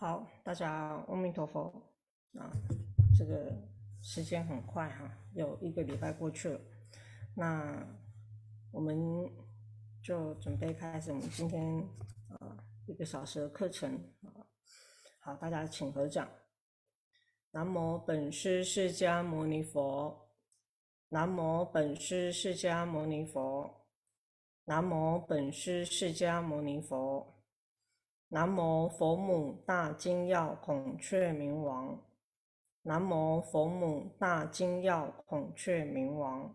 [0.00, 1.70] 好，大家阿弥陀佛
[2.32, 2.50] 啊！
[3.14, 3.52] 这个
[4.00, 6.58] 时间很快哈，有一个礼拜过去了，
[7.34, 7.86] 那
[8.72, 8.98] 我们
[10.02, 11.86] 就准备开始我们今天
[12.30, 13.92] 啊一个小时的课程
[14.22, 14.32] 啊。
[15.18, 16.26] 好，大家请合掌。
[17.50, 20.18] 南无本师释迦牟尼佛，
[21.10, 23.70] 南无本师释迦牟尼佛，
[24.64, 27.39] 南无本师释迦牟尼佛。
[28.32, 32.00] 南无佛母大精要孔雀明王，
[32.82, 36.54] 南无佛母大精要孔雀明王，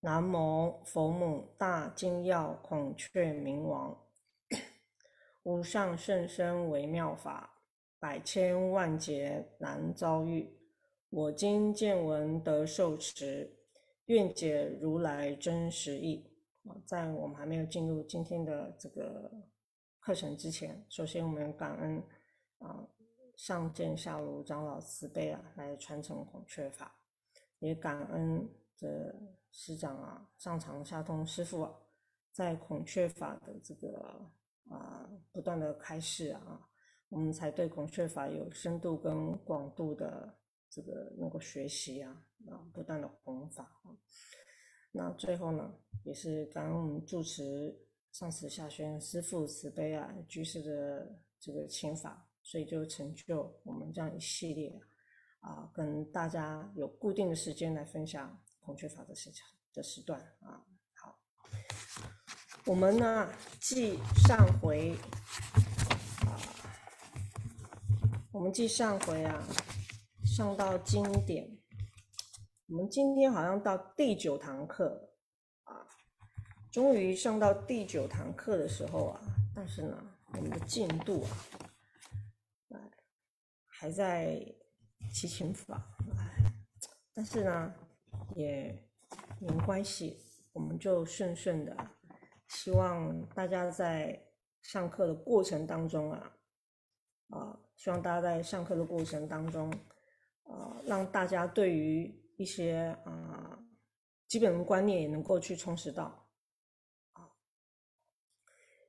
[0.00, 4.02] 南无佛母大精要孔雀明王。
[5.44, 7.60] 无上甚深微妙法，
[7.98, 10.58] 百千万劫难遭遇。
[11.10, 13.58] 我今见闻得受持，
[14.06, 16.32] 愿解如来真实义。
[16.86, 19.30] 在我们还没有进入今天的这个。
[20.06, 22.00] 课程之前，首先我们感恩
[22.58, 22.88] 啊
[23.34, 26.96] 上见下如长老慈悲啊，来传承孔雀法，
[27.58, 28.86] 也感恩这
[29.50, 31.74] 师长啊上长下通师父啊，
[32.30, 34.30] 在孔雀法的这个
[34.68, 36.64] 啊不断的开示啊，
[37.08, 40.38] 我们才对孔雀法有深度跟广度的
[40.70, 43.90] 这个能够学习啊啊不断的弘法啊。
[44.92, 47.76] 那最后呢，也是感恩我们住持。
[48.18, 54.80] 上慈下宣，师父慈悲啊，居士的这个请法，所以就成就我们这样一系列
[55.40, 59.30] 啊，跟大家有固定的时间来分享孔雀法的时
[59.74, 60.64] 的时段啊。
[60.94, 61.20] 好，
[62.64, 64.96] 我们呢，继上回
[66.24, 66.40] 啊，
[68.32, 69.46] 我们继上回啊，
[70.24, 71.46] 上到经典，
[72.68, 75.10] 我们今天好像到第九堂课
[75.64, 75.86] 啊。
[76.76, 79.20] 终于上到第九堂课的时候啊，
[79.54, 79.96] 但是呢，
[80.34, 81.24] 我们的进度
[82.68, 82.76] 啊，
[83.64, 84.38] 还在
[85.10, 85.82] 七情法，
[87.14, 87.74] 但是呢，
[88.34, 88.78] 也
[89.40, 90.18] 没关系，
[90.52, 91.74] 我们就顺顺的，
[92.48, 94.22] 希望大家在
[94.60, 96.32] 上课的过程当中啊，
[97.30, 99.70] 啊，希望大家在上课的过程当中，
[100.42, 103.58] 啊，让大家对于一些啊
[104.28, 106.22] 基本的观念也能够去充实到。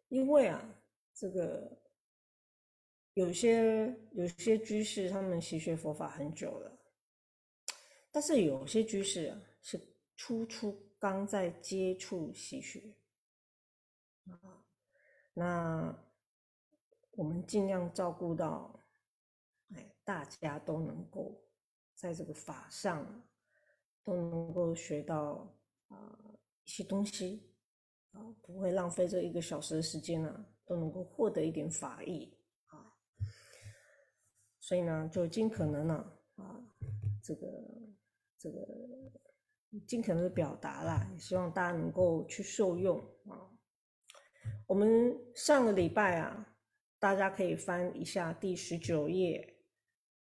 [0.09, 0.81] 因为啊，
[1.13, 1.81] 这个
[3.13, 6.79] 有些有些居士他们习学佛法很久了，
[8.11, 9.79] 但是有些居士啊是
[10.15, 12.95] 初初刚在接触习学
[14.25, 14.65] 啊，
[15.33, 16.03] 那
[17.11, 18.87] 我们尽量照顾到，
[19.75, 21.43] 哎，大家都能够
[21.95, 23.27] 在这个法上
[24.03, 25.53] 都能够学到
[25.89, 26.17] 啊
[26.63, 27.56] 一些东西。
[28.11, 32.35] 啊不会浪费这一个小时的时间呢，都能够获得一点法益
[32.65, 32.91] 啊。
[34.59, 36.59] 所以呢，就尽可能呢啊，
[37.23, 37.47] 这个
[38.37, 38.67] 这个
[39.85, 43.49] 尽可能的表达啦，希望大家能够去受用啊。
[44.65, 46.55] 我们上个礼拜啊，
[46.99, 49.55] 大家可以翻一下第十九页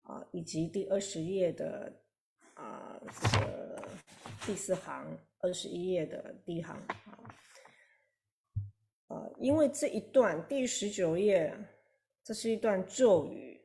[0.02, 1.92] 啊，以及第二十页的
[2.54, 3.88] 啊这个
[4.42, 5.06] 第四行，
[5.40, 7.18] 二十一页的第一行啊。
[9.40, 11.56] 因为这一段第十九页，
[12.24, 13.62] 这是一段咒语，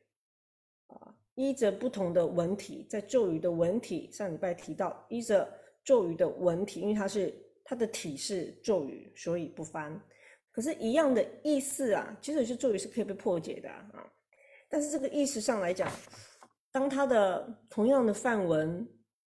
[0.88, 5.50] 啊，依着不同的文体，在咒语的文体上礼拜提到，依着
[5.84, 7.34] 咒语的文体，因为它是
[7.64, 9.98] 它的体是咒语，所以不翻。
[10.50, 14.12] 可是，一样的意思啊，其实有些咒语是可以被破解的啊。
[14.68, 15.90] 但是这个意思上来讲，
[16.70, 18.86] 当它的同样的范文，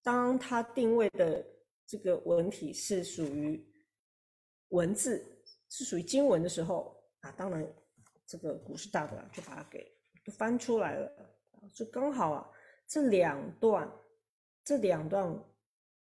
[0.03, 1.45] 当它定位的
[1.87, 3.65] 这个文体是属于
[4.71, 5.25] 文字。
[5.76, 7.66] 是属于经文的时候啊，当然
[8.24, 9.92] 这个古诗大德就把它给
[10.38, 11.36] 翻出来了，
[11.74, 12.48] 就刚好啊，
[12.86, 13.92] 这两段
[14.62, 15.36] 这两段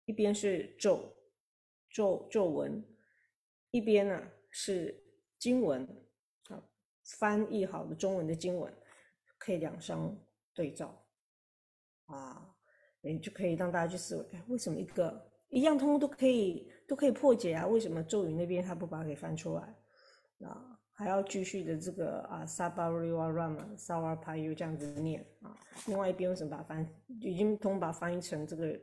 [0.06, 1.14] 一边是咒
[1.90, 2.82] 咒咒文，
[3.70, 4.98] 一边呢是
[5.38, 5.86] 经文
[6.48, 6.64] 啊，
[7.18, 8.74] 翻译好的中文的经文
[9.36, 10.18] 可以两相
[10.54, 11.06] 对照。
[12.06, 12.56] 啊，
[13.02, 16.68] 也就可以让大家去思维，哎，为什么一个一样通都可以？
[16.88, 17.64] 都可以破解啊？
[17.66, 19.62] 为什么咒语那边他不把它给翻出来？
[20.44, 25.56] 啊，还要继续的这个啊，sabariwa ram，sawapayu 这样子念啊。
[25.86, 26.88] 另外一边为什么把它翻？
[27.20, 28.76] 已经通把翻译成这个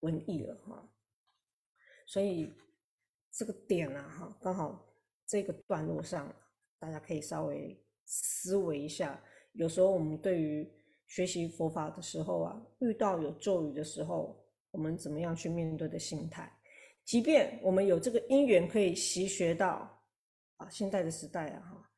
[0.00, 0.88] 文艺了哈。
[2.06, 2.52] 所以
[3.30, 4.84] 这个点啊，哈，刚好
[5.26, 6.34] 这个段落上，
[6.80, 9.22] 大家可以稍微思维一下。
[9.52, 10.68] 有时候我们对于
[11.06, 14.41] 学习佛法的时候啊，遇到有咒语的时候，
[14.72, 16.52] 我们怎么样去面对的心态？
[17.04, 20.02] 即便我们有这个因缘可以习学到
[20.56, 21.90] 啊，现在的时代啊，哈，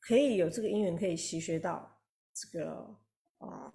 [0.00, 2.00] 可以有这个因缘可以习学到
[2.32, 2.96] 这个
[3.38, 3.72] 啊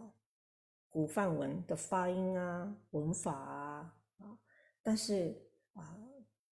[0.90, 4.40] 古梵文的发音啊文法啊啊，
[4.82, 5.38] 但是
[5.74, 6.00] 啊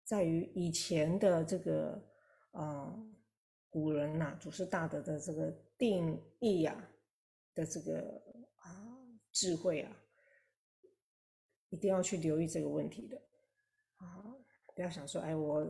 [0.03, 2.05] 在于以前的这个
[2.51, 2.93] 啊
[3.71, 6.91] 古人呐祖师大德的这个定义呀
[7.55, 8.21] 的这个
[8.57, 8.99] 啊
[9.31, 9.97] 智慧啊，
[11.75, 13.17] 一定要去留意这个问题的
[13.97, 14.23] 啊，
[14.75, 15.67] 不要想说哎我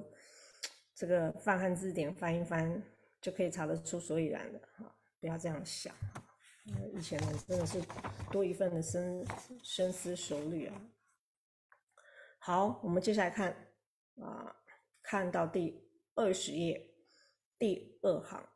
[0.94, 2.82] 这个泛汉字典翻一翻。
[3.24, 6.22] 就可以查得出所以然的哈，不要这样想哈。
[6.94, 7.80] 以前人真的是
[8.30, 9.24] 多一份的深
[9.62, 10.90] 深思熟虑啊。
[12.38, 13.50] 好，我们接下来看
[14.16, 14.54] 啊，
[15.02, 16.94] 看到第二十页
[17.58, 18.46] 第二行，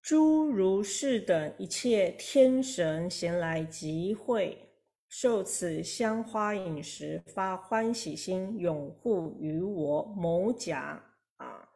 [0.00, 4.67] 诸如是等一切天神闲来集会，
[5.08, 11.02] 受此香花饮食，发欢喜心，拥护于我某甲
[11.36, 11.68] 啊。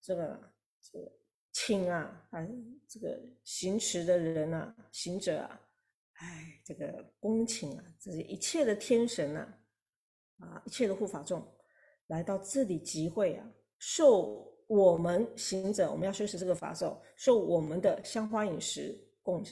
[0.00, 0.40] 这个
[0.80, 1.12] 这个
[1.52, 2.46] 亲啊，啊，
[2.86, 5.60] 这个行持的人啊，行者啊，
[6.12, 9.48] 哎，这个恭请啊，这些一切的天神呐，
[10.38, 11.42] 啊，一切的护法众
[12.08, 19.42] 来到这里集会啊，受我们行者，我们要修持这个法受，受我们的香花饮食供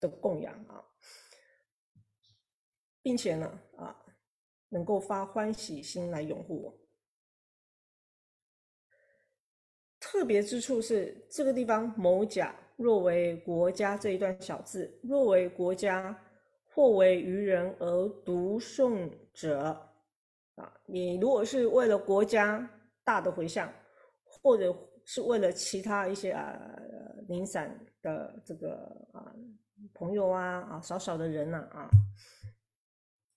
[0.00, 0.84] 的供养啊，
[3.04, 3.94] 并且呢，啊，
[4.70, 6.74] 能够发欢喜心来拥护我。
[10.00, 16.18] 特别之处是这个地方某甲若为国家这一段小字，若为国家
[16.70, 19.60] 或为愚人而读诵者，
[20.54, 22.66] 啊，你如果是为了国家
[23.04, 23.70] 大的回向，
[24.24, 24.74] 或者
[25.04, 26.58] 是为了其他一些啊
[27.28, 28.74] 零散的这个
[29.12, 29.34] 啊
[29.92, 31.88] 朋友啊啊少少的人呐啊，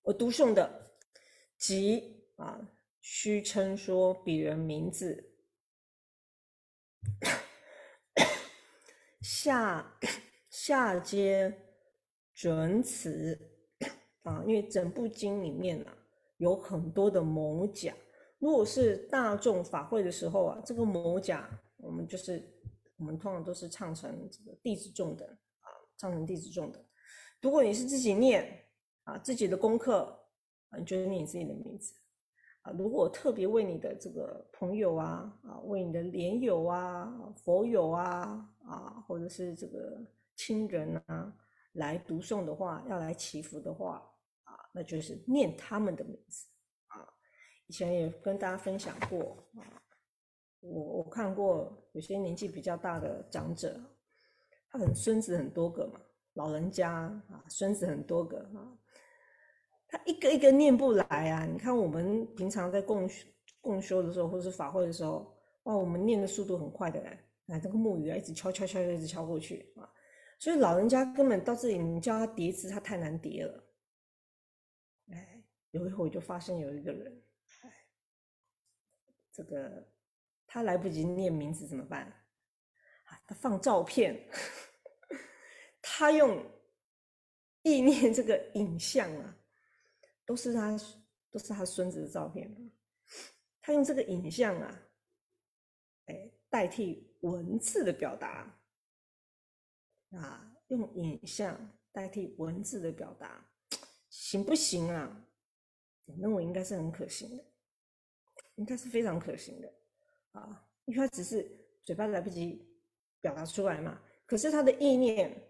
[0.08, 0.94] 我读诵的，
[1.58, 2.58] 即啊
[3.02, 5.34] 虚称说彼人名字。
[9.20, 10.00] 下
[10.50, 11.54] 下阶
[12.34, 13.38] 准词
[14.24, 15.92] 啊，因为整部经里面呢
[16.38, 17.94] 有很多的某甲，
[18.40, 22.42] 如果是大众法会的时候啊，这个某甲我们就是
[22.96, 25.26] 我们通常都是唱成这个弟子众的
[25.60, 25.68] 啊，
[25.98, 26.82] 唱成弟子众的。
[27.42, 28.67] 如果你是自己念
[29.08, 30.20] 啊，自己的功课
[30.68, 31.94] 啊，你就念你自己的名字
[32.64, 32.74] 啊。
[32.78, 39.98] 如果特别为你的这个朋友啊啊，为你的莲友啊、佛友啊啊，或者是这个
[40.36, 41.34] 亲人啊
[41.72, 44.04] 来读诵的话，要来祈福的话
[44.44, 46.46] 啊，那就是念他们的名字
[46.88, 47.08] 啊。
[47.68, 49.64] 以前也跟大家分享过啊，
[50.60, 53.80] 我我看过有些年纪比较大的长者，
[54.70, 56.02] 他很孙子很多个嘛，
[56.34, 58.78] 老人家啊，孙子很多个啊。
[59.90, 61.46] 他一个一个念不来啊！
[61.46, 63.10] 你看我们平常在共
[63.62, 67.18] 共修的时候，或是法会的时候，哇，我们念的速度很快的嘞，
[67.48, 69.90] 哎，这个木鱼啊，一直敲敲敲，一直敲过去啊。
[70.40, 73.64] 所以老人家根本到这里，你叫他叠字，他太难叠了。
[75.12, 75.42] 哎，
[75.72, 77.24] 有一回我就发现有一个人，
[77.62, 77.72] 哎，
[79.32, 79.88] 这个
[80.46, 82.04] 他来不及念名字怎么办？
[83.06, 84.22] 啊，他放照片，
[85.82, 86.46] 他用
[87.62, 89.37] 意念这个影像啊。
[90.28, 90.78] 都是他，
[91.32, 92.54] 都是他孙子的照片。
[93.62, 94.90] 他用这个影像啊，
[96.06, 98.60] 哎，代替文字的表达
[100.12, 101.58] 啊，用影像
[101.94, 103.50] 代替文字的表达，
[104.10, 105.26] 行不行啊？
[106.06, 107.46] 我认为应该是很可行的，
[108.56, 109.74] 应该是非常可行的
[110.34, 111.50] 啊，因为他只是
[111.86, 112.66] 嘴巴来不及
[113.22, 115.50] 表达出来嘛，可是他的意念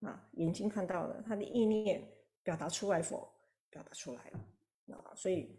[0.00, 2.08] 啊，眼睛看到了，他的意念
[2.42, 3.33] 表达出来否？
[3.74, 5.58] 表达出来了啊，所以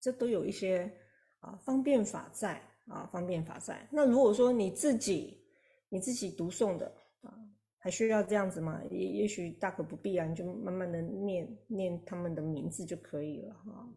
[0.00, 0.92] 这都有一些
[1.38, 3.88] 啊方便法在啊方便法在。
[3.90, 5.42] 那如果说你自己
[5.88, 7.32] 你自己读诵的啊，
[7.78, 8.82] 还需要这样子吗？
[8.90, 13.88] 也也许大可不必啊，你就慢慢的念念他们的名字就可以了哈。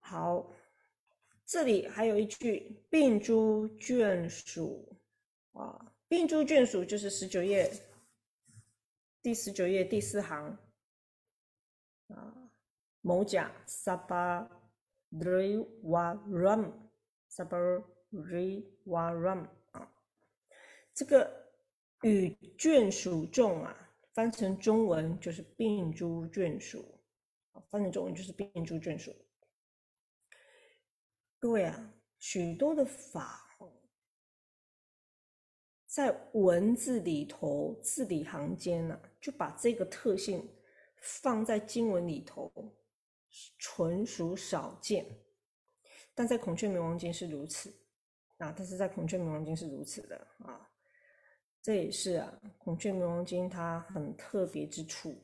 [0.00, 0.50] 好，
[1.46, 4.98] 这里还有一句病诸眷属
[5.52, 7.70] 啊，病诸眷属就是十九页
[9.22, 10.58] 第十九页第四行。
[12.14, 12.50] 啊，
[13.00, 14.48] 某甲 s a b a
[15.10, 16.72] r i w a r a m
[17.28, 19.92] s a b a r i w a r a m 啊，
[20.94, 21.30] 这个
[22.02, 23.76] 与眷属众啊，
[24.12, 27.00] 翻成中文就是并诸眷属，
[27.70, 29.14] 翻成中文就是并诸眷属。
[31.38, 33.46] 各位啊，许多的法
[35.86, 40.48] 在文字里头字里行间呢，就把这个特性。
[41.00, 42.52] 放在经文里头，
[43.58, 45.06] 纯属少见，
[46.14, 47.70] 但在孔雀明王经是如此
[48.38, 50.66] 啊，但是在孔雀明王经是如此的啊。
[51.62, 55.14] 这也是啊，《孔雀明王经》它很特别之处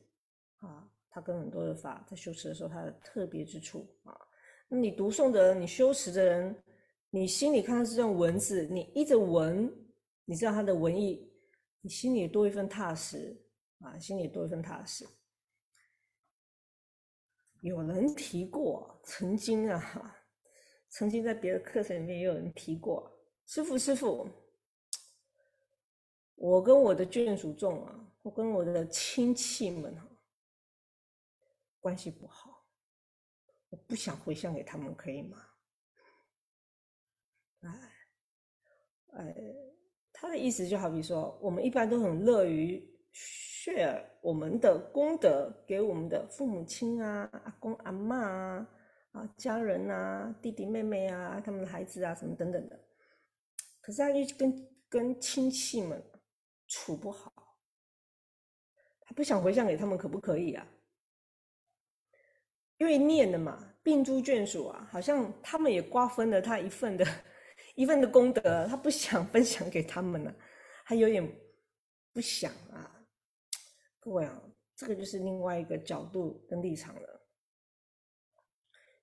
[0.59, 4.15] 啊，它跟很多的法在修持的时候，它的特别之处啊。
[4.67, 6.55] 那你读诵的人，你修持的人，
[7.09, 9.67] 你心里看到这种文字，你一直闻，
[10.25, 11.27] 你知道它的文意，
[11.81, 13.35] 你心里多一份踏实
[13.79, 15.07] 啊，心里多一份踏实。
[17.67, 20.15] 有人提过，曾经啊，
[20.89, 23.11] 曾经在别的课程里面也有人提过，
[23.45, 24.27] 师傅，师傅。
[26.35, 30.07] 我跟我的眷属众啊，我跟我的亲戚们啊，
[31.79, 32.63] 关系不好，
[33.69, 35.37] 我不想回向给他们，可以吗？
[37.61, 37.69] 哎，
[39.13, 39.35] 哎，
[40.13, 42.87] 他的意思就好比说，我们一般都很乐于
[43.67, 48.67] 却我们的功德给我们的父母亲啊、阿公阿妈啊、
[49.11, 52.79] 啊家人啊、弟弟妹妹啊、他们的孩子啊什么等等的，
[53.81, 56.01] 可是他就跟跟亲戚们。
[56.69, 57.31] 处不好，
[58.99, 60.67] 他不想回向给他们，可不可以啊？
[62.77, 67.05] 因为念的嘛，病诸眷属啊，好像他们也瓜分了他一份的
[67.75, 70.35] 一份的功德，他不想分享给他们了，
[70.85, 71.25] 他有点
[72.11, 72.96] 不想啊。
[74.07, 74.41] 各位啊，
[74.73, 77.27] 这个就是另外一个角度跟立场了。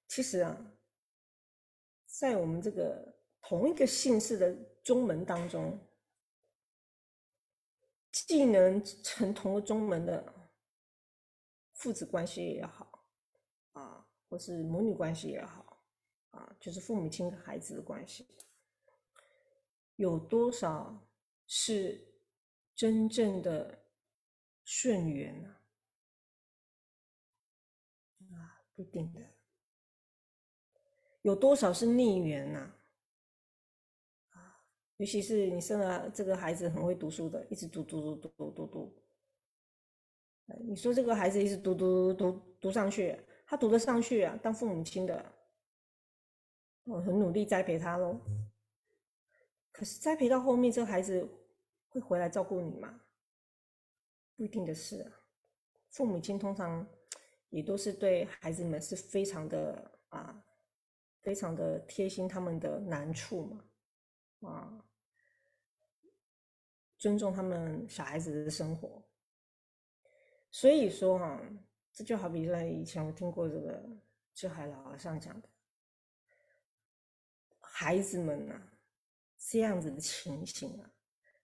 [0.09, 0.73] 其实啊，
[2.07, 5.79] 在我们这个同一个姓氏的宗门当中。
[8.11, 10.51] 既能成同个宗门的
[11.73, 13.05] 父子关系也好，
[13.73, 15.85] 啊，或是母女关系也好，
[16.31, 18.29] 啊，就是父母亲跟孩子的关系，
[19.97, 21.07] 有多少
[21.47, 22.15] 是
[22.75, 23.84] 真正的
[24.65, 25.61] 顺缘啊？
[28.33, 29.21] 啊，不一定的，
[31.23, 32.75] 有多少是逆缘呐？
[34.31, 34.65] 啊？
[34.97, 39.03] 尤其是你生了这个孩子很会读书的，一直读读读读读读读，
[40.67, 44.39] 你说这个孩子一直读读读读上去，他读得上去啊？
[44.43, 45.35] 当父母亲的，
[46.85, 48.21] 我很努力栽培他喽。
[49.73, 51.29] 可是栽培到后面，这个孩子
[51.89, 53.01] 会回来照顾你吗？
[54.37, 55.13] 不一定的事啊。
[55.91, 56.87] 父母亲通常
[57.51, 60.45] 也都是对孩子们是非常的啊，
[61.23, 63.65] 非常的贴心他们的难处嘛。
[64.41, 64.85] 啊，
[66.99, 69.03] 尊重他们小孩子的生活，
[70.51, 71.41] 所以说哈，
[71.93, 73.83] 这就好比在以前我听过这个
[74.35, 75.49] 智海老和尚讲的，
[77.61, 78.61] 孩子们呐，
[79.39, 80.91] 这样子的情形啊，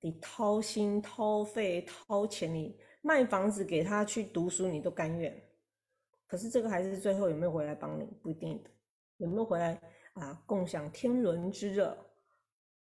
[0.01, 5.43] 你掏心掏肺掏钱，你卖房子给他去读书，你都甘愿，
[6.27, 8.05] 可是这个孩子最后有没有回来帮你？
[8.23, 8.71] 不一定的，
[9.19, 9.81] 有没有回来
[10.15, 10.43] 啊？
[10.47, 11.97] 共享天伦之乐？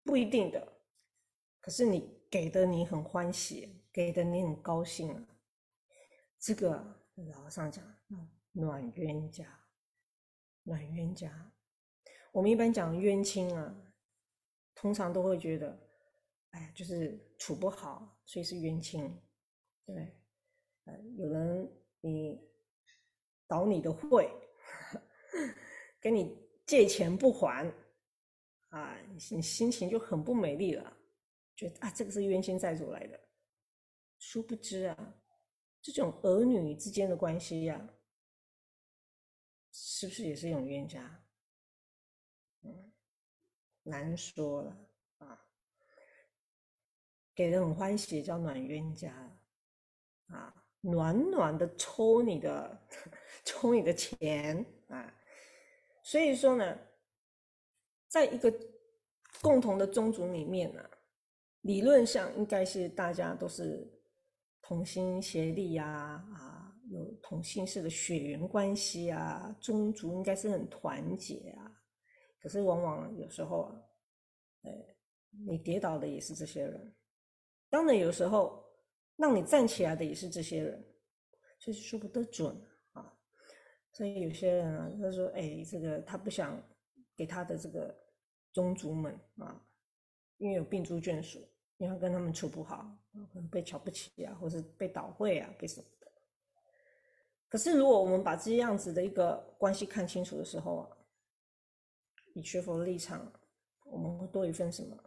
[0.02, 0.72] 不一定的，
[1.60, 5.28] 可是你给的你很欢喜，给的你很高兴啊。
[6.38, 6.70] 这个
[7.32, 7.82] 老和尚讲，
[8.52, 9.46] 暖冤家，
[10.64, 11.52] 暖冤家。
[12.32, 13.74] 我们一般讲冤亲啊，
[14.74, 15.78] 通常都会觉得，
[16.54, 19.02] 哎，就是处不好，所以是冤亲，
[19.84, 20.16] 对不对？
[20.84, 21.68] 呃，有人
[22.00, 22.40] 你
[23.48, 24.30] 倒你的会，
[25.98, 27.68] 跟你借钱不还。
[28.68, 30.96] 啊，你心情就很不美丽了，
[31.56, 33.20] 觉得啊，这个是冤亲债主来的。
[34.18, 35.14] 殊不知啊，
[35.82, 37.88] 这种儿女之间的关系呀，
[39.72, 41.24] 是不是也是一种冤家？
[42.62, 42.92] 嗯，
[43.82, 44.90] 难说了。
[47.34, 49.12] 给人很欢喜叫暖冤家，
[50.28, 52.86] 啊，暖暖的抽你的，
[53.44, 55.14] 抽你的钱啊。
[56.02, 56.78] 所以说呢。
[58.06, 58.48] 在一个
[59.42, 60.88] 共同的宗族里面呢，
[61.62, 63.92] 理论上应该是大家都是
[64.62, 65.84] 同心协力呀，
[66.36, 71.72] 啊，有同姓氏的血缘关系啊，宗族应该是很团结啊。
[72.40, 73.82] 可是往往有时候啊，
[74.62, 74.70] 呃，
[75.48, 76.94] 你跌倒的也是这些人，
[77.74, 78.64] 当然有时候
[79.16, 80.84] 让你站起来的也是这些人，
[81.58, 82.56] 所以说不得准
[82.92, 83.12] 啊。
[83.90, 86.62] 所以有些人啊，他说：“哎，这个他不想
[87.16, 87.92] 给他的这个。”
[88.54, 89.60] 宗族们啊，
[90.36, 91.40] 因为有病猪眷属，
[91.76, 96.06] 你要跟他们处不好，可能被瞧不起啊，或是被倒会啊，被什么的。
[97.48, 100.96] 可是，如果我们把这样子的一个关系看清楚的时候啊，
[102.34, 103.32] 以学佛的立场，
[103.86, 105.03] 我们会多一份什么？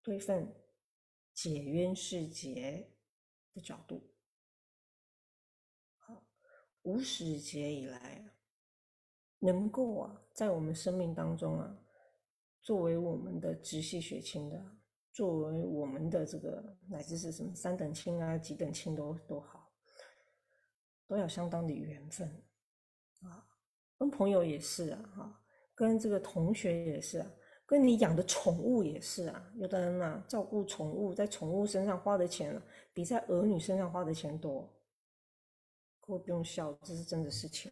[0.00, 0.54] 哎，多一份
[1.34, 2.90] 解冤释结
[3.54, 4.14] 的角度。
[5.98, 6.26] 好，
[6.82, 8.26] 无始劫以来。
[9.42, 11.78] 能够啊，在我们生命当中啊，
[12.60, 14.76] 作为我们的直系血亲的，
[15.12, 19.72] 作为我们的这个乃至是什么三等亲啊、几等亲都都好，
[21.06, 22.28] 都要相当的缘分
[23.22, 23.48] 啊。
[23.96, 25.42] 跟朋友也是啊，哈，
[25.74, 27.32] 跟这个同学也是啊，
[27.70, 29.52] 跟你养的宠物也是啊。
[29.54, 32.60] 有的人啊，照顾宠物，在宠物身上花的钱
[32.92, 34.68] 比在儿女身上花的钱多。
[36.00, 37.70] 各位不用笑，这是真的事情。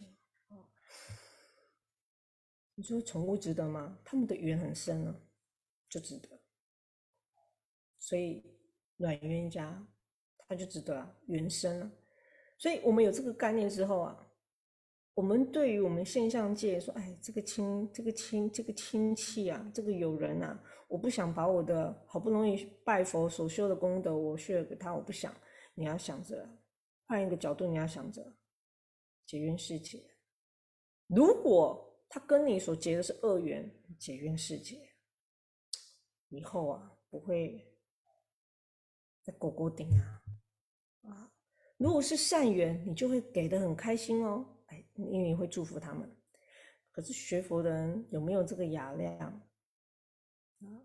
[2.77, 3.99] 你说宠物值得吗？
[4.05, 5.21] 他们的缘很深啊，
[5.89, 6.29] 就值得。
[7.99, 8.57] 所以
[8.99, 9.85] 软冤家，
[10.47, 11.91] 他就值得啊，缘深啊。
[12.57, 14.28] 所以我们有这个概念之后啊。
[15.19, 25.35] 我们对于我们现象界说，哎，这个亲，这个亲，这个亲戚啊，这个友人啊，我不想把我的好不容易拜佛所修的功德，我血给他，我不想。
[25.75, 26.49] 你要想着
[27.05, 28.33] 换一个角度，你要想着
[29.27, 30.01] 结冤释结。
[31.09, 34.79] 如果他跟你所结的是恶缘，结冤释结，
[36.29, 37.77] 以后啊不会
[39.25, 40.23] 再勾勾顶啊
[41.11, 41.33] 啊！
[41.77, 44.55] 如果是善缘，你就会给的很开心哦。
[44.99, 46.11] 因为会祝福他们，
[46.91, 50.83] 可是学佛的人有没有这个雅量啊？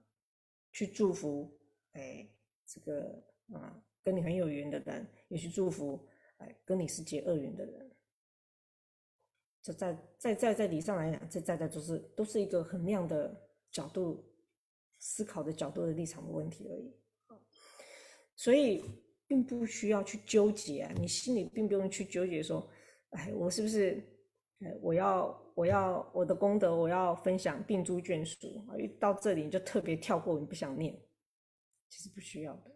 [0.72, 1.52] 去祝福
[1.94, 2.30] 哎，
[2.64, 7.92] 这个啊，跟你很有缘的人，也去祝福哎，跟你是结恶缘的人。
[9.64, 13.36] 这在在在在理上来讲，这在在都是都是一个衡量的
[13.72, 14.24] 角度、
[15.00, 16.96] 思考的角度的立场的问题而已。
[18.36, 18.84] 所以
[19.26, 22.70] 并不需要去纠结啊，你心里并不用去纠结说。
[23.14, 24.04] 哎，我是不是？
[24.60, 28.78] 哎，我要，我要我的功德，我要分享，并诸眷属啊！
[28.78, 30.98] 一到这里你就特别跳过，你不想念，
[31.90, 32.72] 其实不需要的。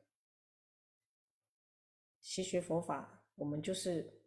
[2.19, 4.21] 习学佛法，我们就是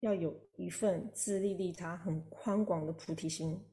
[0.00, 3.64] 要有一份自利利他、很宽广的菩提心，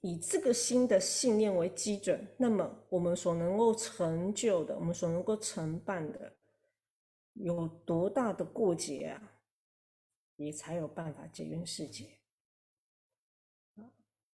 [0.00, 6.36] 以这个心的信念为基准，那么我们所能够成就的，我们所能够承办的，
[7.34, 9.29] 有多大的过节啊？
[10.40, 12.18] 你才有办法结缘世界，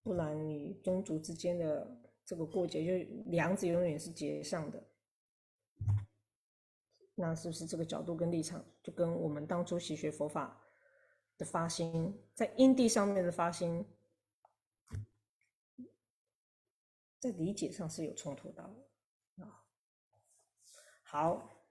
[0.04, 4.88] 不然你宗族之间的这个过节，就梁子永远是结上的。
[7.16, 10.62] 那是不是这个角度跟立场，就跟我们当初习学佛法
[11.36, 13.84] 的发心，在因地上面的发心，
[17.18, 18.62] 在理解上是有冲突的
[19.42, 19.66] 啊？
[21.02, 21.66] 好，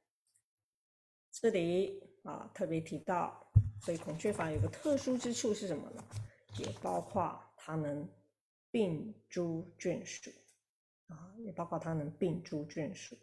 [1.32, 3.45] 这里啊特别提到。
[3.82, 6.04] 所以孔雀法有个特殊之处是什么呢？
[6.58, 8.08] 也包括它能
[8.72, 10.32] 并诸眷属
[11.08, 13.16] 啊，也包括它能并诸眷属。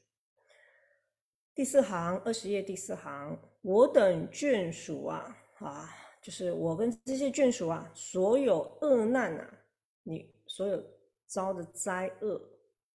[1.54, 5.90] 第四行二十页第四行，我等眷属啊啊，
[6.22, 9.58] 就是我跟这些眷属啊，所有恶难啊，
[10.02, 10.82] 你所有
[11.26, 12.40] 遭的灾厄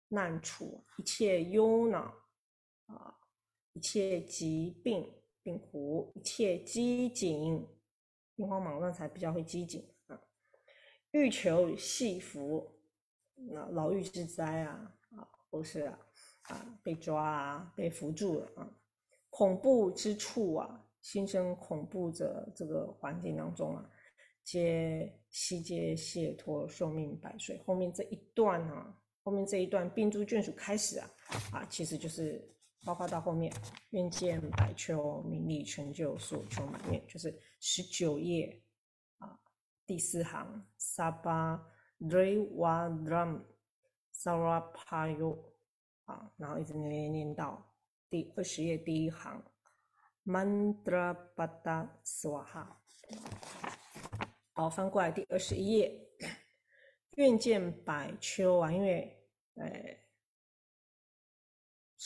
[0.09, 2.15] 难处，一切忧恼
[2.87, 3.15] 啊，
[3.73, 5.11] 一切疾病。
[5.47, 7.65] 病苦，一切机警，
[8.35, 10.21] 兵荒马乱才比较会机警啊。
[11.13, 12.69] 欲求系福，
[13.37, 15.99] 那牢狱之灾啊啊，或是啊
[16.49, 18.69] 啊被抓啊，被扶住了啊。
[19.31, 23.89] 恐怖之处啊，心生恐怖者，这个环境当中啊，
[24.43, 27.63] 皆悉皆解脱，寿命百岁。
[27.65, 31.11] 后面这一段啊，后面这一段病诸眷属开始啊
[31.53, 32.53] 啊，其实就是。
[32.87, 33.53] 包括到后面，
[33.91, 38.63] 愿见百秋，名利成就，所求满面，就是十九页
[39.19, 39.41] 啊，
[39.85, 41.61] 第四行，Saba
[41.99, 43.43] Rewardam
[44.15, 45.37] Sarapayo
[46.05, 47.75] 啊，然后一直念念念到
[48.09, 49.43] 第二十页第一行
[50.25, 52.69] ，Mandrapada Swaha。
[54.53, 56.09] 好，翻过来第二十一页，
[57.19, 59.21] 愿见百秋啊，因为
[59.57, 60.06] 呃。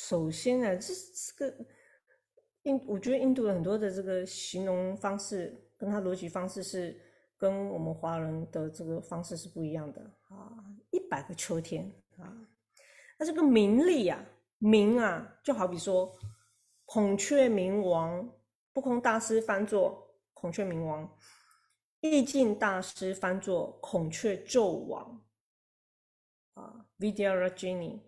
[0.01, 1.57] 首先呢，这这个
[2.63, 6.99] 印，我觉得印度的很多的这个形容方式，跟它逻辑方式是
[7.37, 10.57] 跟我们华人的这个方式是不一样的啊。
[10.91, 12.35] 一百个秋天啊，
[13.19, 14.25] 那这个名利啊，
[14.57, 16.11] 名啊，就好比说
[16.87, 18.27] 孔雀明王，
[18.73, 21.15] 不空大师翻作孔雀明王，
[22.01, 25.23] 意境大师翻作孔雀纣王
[26.55, 28.01] 啊，Vidyarajini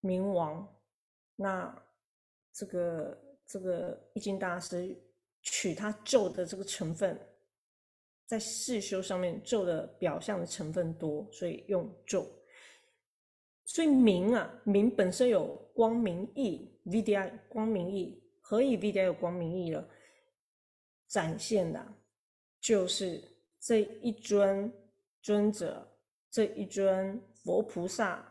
[0.00, 0.68] 明王。
[1.42, 1.74] 那
[2.52, 4.94] 这个这个易经大师
[5.40, 7.18] 取他咒的这个成分，
[8.26, 12.30] 在世修上面咒的表象的成分多，所以用咒。
[13.64, 19.88] 所以明啊，明本身有光明意，vdi 光明意，何以 vdi 有光明意了？
[21.08, 21.82] 展现的，
[22.60, 23.18] 就是
[23.58, 24.70] 这一尊
[25.22, 25.90] 尊者，
[26.30, 28.29] 这一尊佛菩萨。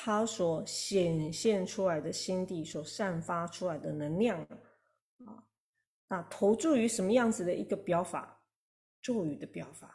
[0.00, 4.40] 他所显现出来的心地所散发出来的能量
[5.26, 5.44] 啊，
[6.06, 8.40] 那投注于什么样子的一个表法，
[9.02, 9.88] 咒语的表法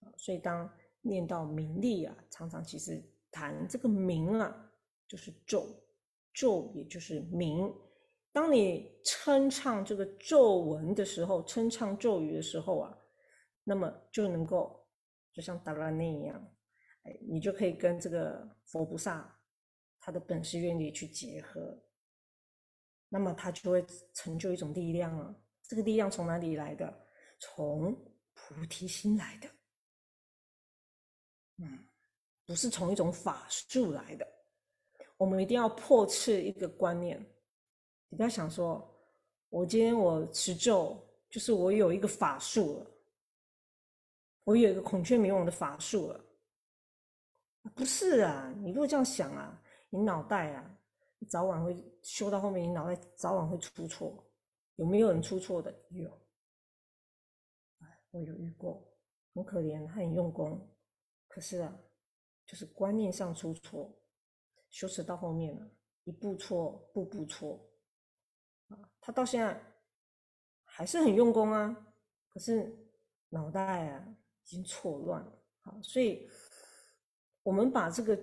[0.00, 4.70] 啊，所以当念到名利啊，常常其实谈这个名啊，
[5.08, 5.66] 就是咒，
[6.34, 7.74] 咒也就是名。
[8.30, 12.98] 当你称唱这个咒文的时候，称唱咒语的时候啊，
[13.64, 14.86] 那么就能够
[15.32, 16.54] 就像达拉内一样。
[17.22, 19.38] 你就可以跟这个佛菩萨
[20.00, 21.78] 他的本师愿力去结合，
[23.08, 25.34] 那么他就会成就一种力量啊。
[25.62, 27.06] 这个力量从哪里来的？
[27.40, 27.94] 从
[28.34, 29.48] 菩提心来的，
[31.58, 31.86] 嗯，
[32.46, 34.26] 不是从一种法术来的。
[35.16, 37.20] 我们一定要破斥一个观念，
[38.08, 38.88] 你不要想说，
[39.50, 40.96] 我今天我持咒，
[41.30, 42.90] 就是我有一个法术了，
[44.44, 46.24] 我有一个孔雀明王的法术了。
[47.74, 50.78] 不是啊，你如果这样想啊，你脑袋啊，
[51.28, 54.24] 早晚会修到后面，你脑袋早晚会出错。
[54.76, 55.74] 有没有人出错的？
[55.90, 56.10] 有，
[58.10, 58.96] 我有遇过，
[59.34, 60.68] 很可怜，他很用功，
[61.26, 61.76] 可是啊，
[62.46, 63.92] 就是观念上出错，
[64.70, 65.68] 修持到后面了，
[66.04, 67.60] 一步错，步步错，
[68.68, 69.60] 啊，他到现在
[70.64, 71.76] 还是很用功啊，
[72.28, 72.72] 可是
[73.30, 76.28] 脑袋啊已经错乱了，好，所以。
[77.42, 78.18] 我们把这个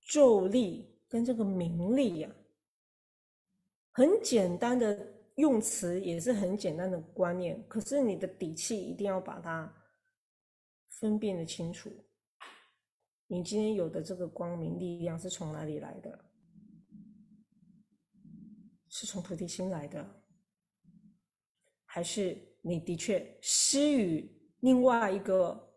[0.00, 2.30] 咒力跟这个名利呀，
[3.92, 7.66] 很简单的用词，也是很简单的观念。
[7.68, 9.72] 可是你的底气一定要把它
[10.88, 11.90] 分辨的清楚。
[13.26, 16.24] 你今天有的这个光明力量是从哪里来的？
[18.88, 20.22] 是从菩提心来的，
[21.84, 25.74] 还是你的确施予另外一个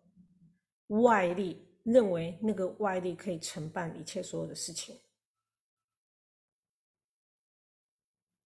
[0.87, 1.70] 外力？
[1.83, 5.01] 认为那个外力可以承办一切所有的事情，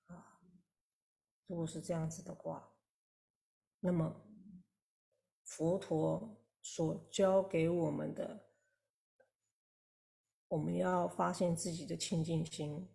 [0.06, 0.40] 啊，
[1.48, 2.74] 如果是这样子的话，
[3.82, 4.26] 那么
[5.44, 8.50] 佛陀所教给我们的，
[10.48, 12.90] 我们要发现自己的清净心，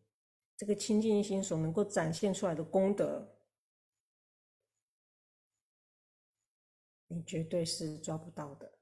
[0.57, 3.37] 这个清净心所能够展现出来的功德，
[7.09, 8.80] 你绝对是抓不到的。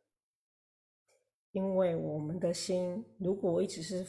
[1.59, 4.07] 因为我们的心，如果一直是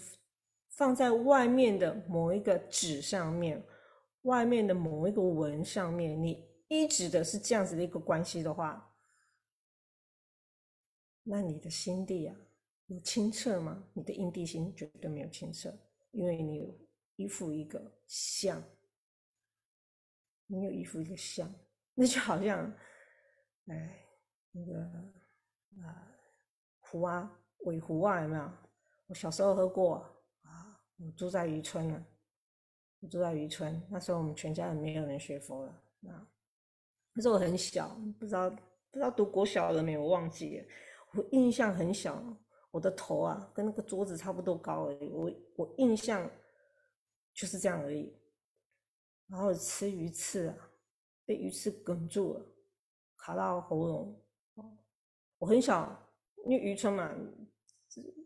[0.69, 3.65] 放在外面的某一个纸上面，
[4.21, 8.95] 外面的某一个文上面，你一直的是这样子的一个关系的话，
[11.23, 12.35] 那你的心地啊，
[12.85, 13.89] 有清澈吗？
[13.93, 15.75] 你的因地心绝对没有清澈，
[16.11, 16.79] 因为你有
[17.15, 18.63] 依附一个相，
[20.45, 21.51] 你有依附一个相，
[21.95, 22.71] 那就好像，
[23.65, 24.05] 哎，
[24.51, 24.79] 那个
[25.81, 26.05] 啊。
[26.91, 28.51] 湖啊，尾湖啊，有没有？
[29.07, 30.15] 我小时候喝过啊。
[30.97, 32.05] 我住在渔村呢，
[32.99, 35.71] 我住在渔村，那时候我们全家人没有人学佛了
[36.09, 36.27] 啊。
[37.13, 38.57] 那时候我很小，不知道不
[38.93, 40.65] 知道读国小了没有，忘记了。
[41.13, 42.21] 我印象很小，
[42.71, 45.09] 我的头啊跟那个桌子差不多高而已。
[45.09, 46.29] 我我印象
[47.33, 48.13] 就是这样而已。
[49.27, 50.69] 然后吃鱼刺啊，
[51.25, 52.45] 被鱼刺哽住了，
[53.15, 54.21] 卡到喉咙。
[55.37, 56.08] 我很小。
[56.45, 57.13] 因为渔村嘛，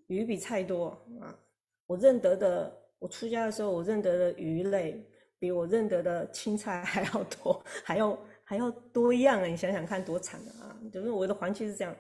[0.08, 0.88] 鱼比菜多
[1.22, 1.38] 啊。
[1.86, 5.06] 我认得的，我出家的时候，我认得的鱼类
[5.38, 9.46] 比我认得的青菜还要多， 还要还要多样啊！
[9.46, 10.80] 你想想看，多惨啊！
[10.92, 11.96] 就是我的环境是这样。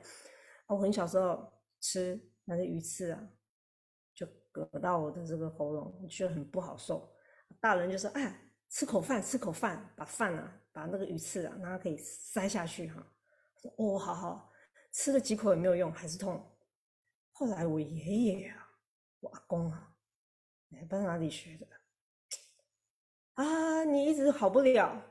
[0.67, 1.45] 我很小时候
[1.82, 3.21] 吃那些鱼刺啊，
[4.15, 7.13] 就割到我的这个喉咙，就很不好受。
[7.60, 13.06] 大人就说：“哎，吃口饭，吃口饭，把饭啊，把那个鱼刺啊，让它可以塞下去哈。”
[13.62, 14.49] 说：“哦，好好。”
[14.93, 16.41] 吃了几口也没有用，还是痛。
[17.32, 18.69] 后来我爷爷啊，
[19.21, 19.95] 我阿公啊，
[20.69, 21.67] 也不知道哪里学的
[23.34, 25.01] 啊，你一直好不了，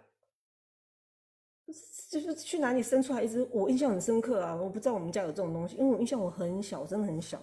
[2.08, 4.54] 就是去哪里生出来一直，我印象很深刻啊。
[4.54, 7.42] 我不知道我们家有这种东西，因为我印象我很小，真的很小。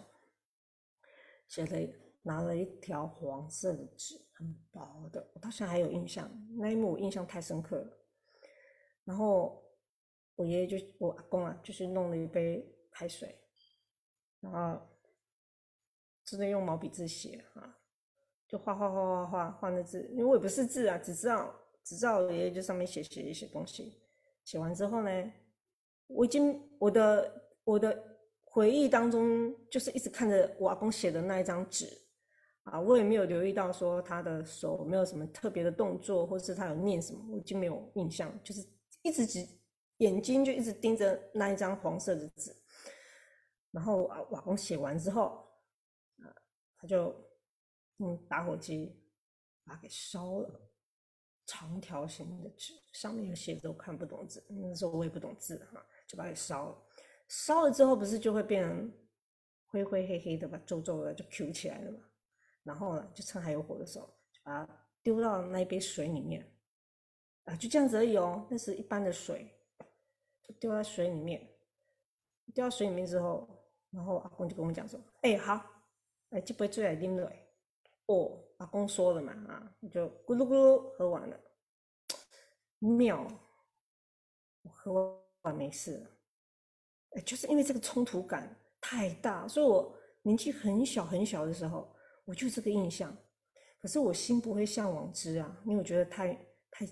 [1.50, 7.98] 写了拿了一条黄色的纸，很薄的，我到现在还有印象，那一幕我印象太深刻了。
[9.04, 9.62] 然后。
[10.40, 13.38] 我爷爷就我阿公啊，就是弄了一杯开水，
[14.40, 14.82] 然后
[16.24, 17.78] 真的用毛笔字写啊，
[18.48, 24.02] 就画画画画画画那字，因为我也不识字啊，只知道只知道我爷爷就上面写写一些东西，
[24.46, 25.32] 写完之后呢，
[26.08, 28.02] 我已经我的我的
[28.46, 31.86] 回忆当中就是一直看着我阿公写的那一张纸
[32.64, 38.66] 啊，我也没有留意到说他的手没有什么特别的动作，或是他有念什么，我已经没有印象，就是
[39.02, 39.46] 一直只。
[40.00, 42.54] 眼睛就一直盯着那一张黄色的纸，
[43.72, 45.48] 然后啊，瓦工写完之后，
[46.18, 46.28] 啊，
[46.78, 47.16] 他就
[47.98, 49.02] 用打火机
[49.64, 50.62] 把它给烧了，
[51.46, 56.78] 长条形的纸，上面有写着我看不懂字，那时候我也不懂字哈，就把它给烧了。
[57.28, 58.92] 烧了之后不是就会变成
[59.68, 62.00] 灰灰黑黑的吧，皱皱的就 Q 起来了嘛。
[62.64, 66.50] 然后呢，就趁还有火的时候，就把它丢到那一杯水里面，
[67.44, 69.54] 啊，就这样子而已哦，那是一般的水，
[70.50, 71.48] 就丢在水里面。
[72.56, 73.48] 丢到水里面之后，
[73.92, 75.64] 然后阿公就跟我讲说：“哎，好，
[76.32, 77.32] 哎，这杯水来啉了。”
[78.08, 81.40] 哦，阿公说了嘛，啊，就咕噜咕噜喝完了，
[82.80, 83.28] 妙，
[84.64, 86.04] 我喝完没事。
[87.12, 93.16] 哎，就是因为这个冲突感太大，所以我年纪很小很小的时候，我就这个印象。
[93.80, 96.34] 可是我心不会向往之啊，因为我觉得太
[96.72, 96.88] 太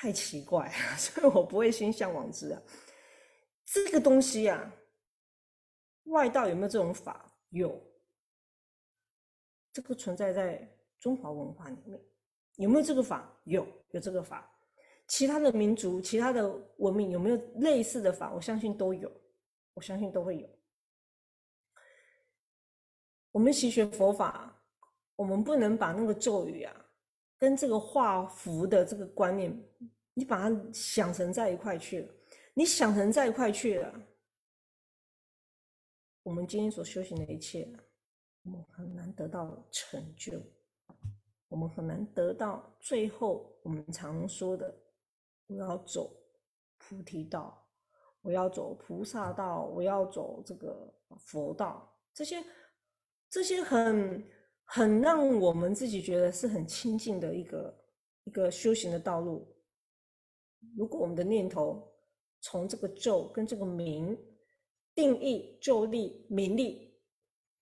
[0.00, 2.62] 太奇怪了， 所以我不会心向往之啊。
[3.64, 4.72] 这个东西啊，
[6.04, 7.36] 外道有没有这种法？
[7.48, 7.84] 有。
[9.72, 12.00] 这个存在在中华文化里面，
[12.58, 13.36] 有没有这个法？
[13.42, 14.48] 有，有这个法。
[15.08, 18.32] 其他的民族、其他的文明有没有类似的法？
[18.32, 19.10] 我相信都有，
[19.74, 20.48] 我相信都会有。
[23.32, 24.62] 我们习学佛法，
[25.16, 26.87] 我们不能把那个咒语啊，
[27.38, 29.56] 跟这个画符的这个观念，
[30.14, 32.14] 你把它想成在一块去了。
[32.54, 34.02] 你想成在一块去了，
[36.24, 37.72] 我们今天所修行的一切，
[38.42, 40.42] 我们很难得到成就，
[41.46, 44.74] 我们很难得到最后我们常说的。
[45.46, 46.14] 我要走
[46.78, 47.64] 菩提道，
[48.22, 52.44] 我要走菩萨道，我要走这个佛道，这些
[53.30, 54.28] 这些很
[54.70, 57.84] 很让我们自己觉得是很亲近的一个
[58.24, 59.56] 一个修行的道路。
[60.76, 61.90] 如果我们的念头
[62.40, 64.14] 从这个咒跟这个名
[64.94, 67.00] 定义咒力、名利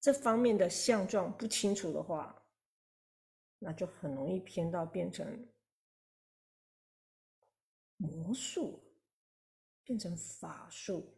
[0.01, 2.43] 这方面的相状不清楚的话，
[3.61, 5.49] 那就很容易偏到变成。
[7.99, 8.83] 魔术
[9.85, 11.15] 变成法术，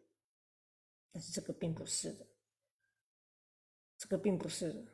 [1.10, 2.26] 但是这个并不是的，
[3.96, 4.84] 这个并不是的，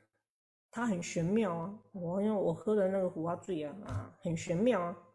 [0.75, 1.83] 它很玄妙啊！
[1.93, 5.15] 我因为我喝的那个胡花醉啊啊，很玄妙啊，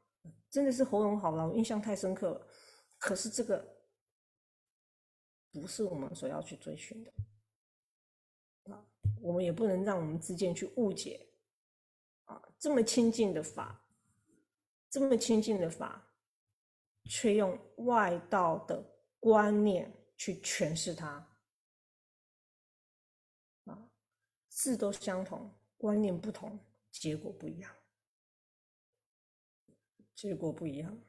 [0.49, 2.47] 真的是喉咙好了，我印象太深刻了。
[2.97, 3.77] 可是这个
[5.51, 7.11] 不是我们所要去追寻的
[8.71, 8.85] 啊，
[9.21, 11.27] 我们也不能让我们之间去误解
[12.23, 13.85] 啊，这么亲近的法，
[14.89, 16.05] 这么亲近的法。
[17.05, 18.83] 却用外道的
[19.19, 21.27] 观念去诠释它，
[24.59, 26.59] 字都相同，观念不同，
[26.91, 27.73] 结果不一样，
[30.13, 31.01] 结果不一样。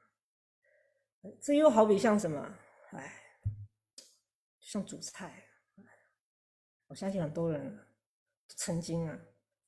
[1.43, 2.41] 这又好比像什么？
[2.93, 3.13] 哎，
[4.61, 5.49] 像煮菜，
[6.87, 7.77] 我相信很多人
[8.57, 9.21] 曾经啊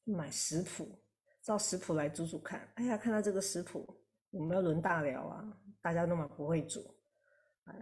[0.04, 1.04] 买食谱，
[1.42, 2.72] 照食谱来煮煮看。
[2.76, 5.60] 哎呀，看到这个食谱，我们要轮大聊啊。
[5.80, 6.80] 大家都嘛不会煮，
[7.64, 7.74] 哎，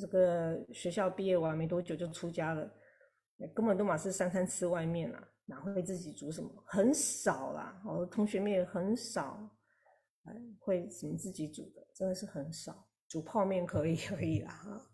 [0.00, 2.74] 这个学校毕业完没多久就出家了，
[3.54, 6.50] 根本都嘛是三餐吃外面啦，哪会自己煮什么？
[6.66, 9.38] 很少啦，我的同学们也很少，
[10.58, 12.88] 会什么自己煮的，真的是很少。
[13.06, 14.90] 煮泡面可以 而已啦，哈。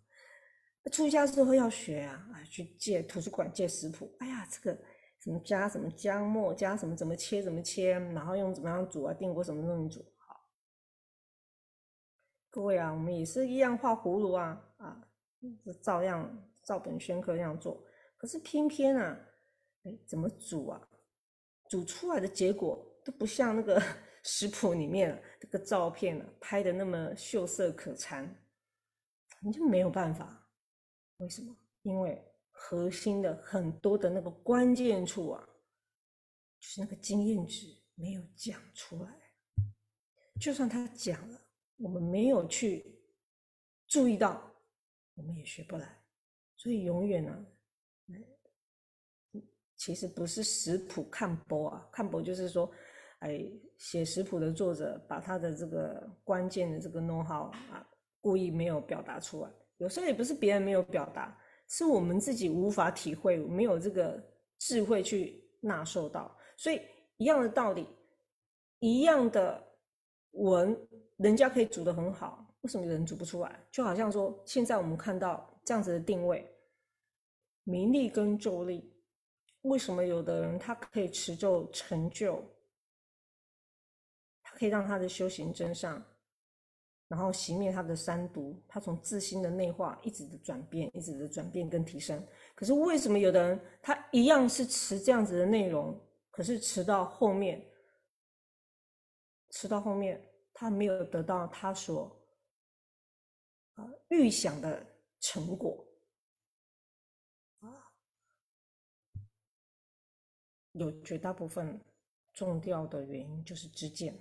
[0.91, 4.15] 出家之后要学啊，啊，去借图书馆借食谱。
[4.19, 4.79] 哎呀，这个
[5.19, 10.05] 什么加什么姜末，加什么怎么切怎么切，然后用怎么样煮啊，定锅什么东西煮。
[12.51, 15.01] 各位啊，我们也是一样画葫芦啊，啊，
[15.81, 17.83] 照样照本宣科这样做。
[18.25, 19.15] 可是偏偏啊，
[19.83, 20.81] 哎，怎么煮啊？
[21.69, 23.79] 煮出来的结果都不像那个
[24.25, 28.43] 食谱里面这个照片啊拍的那么秀色可餐，
[29.41, 30.49] 你就没有办法。
[31.17, 31.55] 为什么？
[31.83, 35.47] 因为核心的很多的那个关键处啊，
[36.59, 39.15] 就是那个经验值没有讲出来。
[40.41, 41.39] 就算他讲了。
[41.77, 43.05] 我们没有去
[43.85, 44.51] 注意到，
[45.13, 46.03] 我们也学不来，
[46.55, 47.45] 所以永远呢，
[49.75, 52.71] 其实不是食谱看播啊，看播就是说，
[53.19, 53.45] 哎，
[53.77, 57.85] 写食谱的作者把他的这个关键的这个 know how 啊，
[58.21, 59.49] 故意没有表达出来。
[59.77, 61.37] 有时候也不是别人没有表达，
[61.67, 64.23] 是我们自己无法体会，没有这个
[64.59, 66.35] 智慧去纳受到。
[66.57, 66.81] 所以
[67.17, 67.87] 一样的道理，
[68.79, 69.61] 一样的
[70.31, 70.75] 文。
[71.17, 73.57] 人家可以煮的很好，为什么人煮不出来？
[73.71, 76.45] 就好像说，现在我们看到这样子的定位，
[77.65, 78.95] 名利跟咒力，
[79.63, 82.41] 为什么有的人他可以持咒成就，
[84.41, 86.03] 他可以让他的修行真上，
[87.07, 92.25] 然后熄灭他的三毒，他从自心的内化一直的转变，一直的转变跟提升。
[92.55, 95.99] 可是为什么有的人他一样是持这样子的内容，
[96.31, 97.65] 可是持到后面，
[99.49, 100.23] 持到后面，
[100.53, 102.15] 他没有得到他所
[103.73, 104.85] 啊预想的
[105.19, 105.85] 成果
[107.59, 107.67] 啊，
[110.75, 111.77] 有绝大部分
[112.33, 114.13] 重要的原因就是支见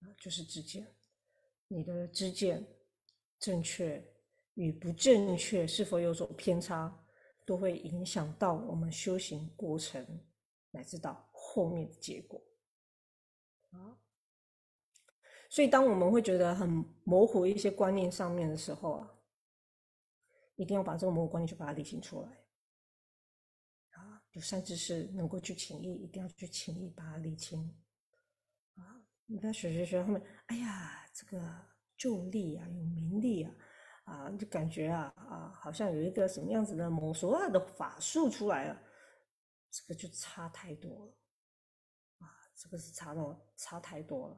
[0.00, 0.86] 啊，就是支见，
[1.68, 2.66] 你的支见
[3.38, 4.02] 正确
[4.54, 6.94] 与不正确是否有所偏差，
[7.44, 10.04] 都会影响到我们修行过程。
[10.72, 12.38] 乃至到后面的结果
[13.70, 13.96] 啊，
[15.48, 16.68] 所以当我们会觉得很
[17.02, 19.10] 模糊一些观念上面的时候啊，
[20.56, 22.45] 一定要把这个模糊观念去把它理清出来。
[24.36, 27.58] 有善知识能够去请意，一定要去请意把它理清
[28.74, 29.00] 啊。
[29.24, 31.42] 你看学学学后面，哎呀，这个
[31.96, 33.54] 就利啊，有名利啊，
[34.04, 38.78] 啊，就感觉啊啊，好像有一个什么样子的魔术啊的法术出来了。
[39.70, 41.12] 这个就差太多了，
[42.18, 44.36] 啊，这个是差到差太多了，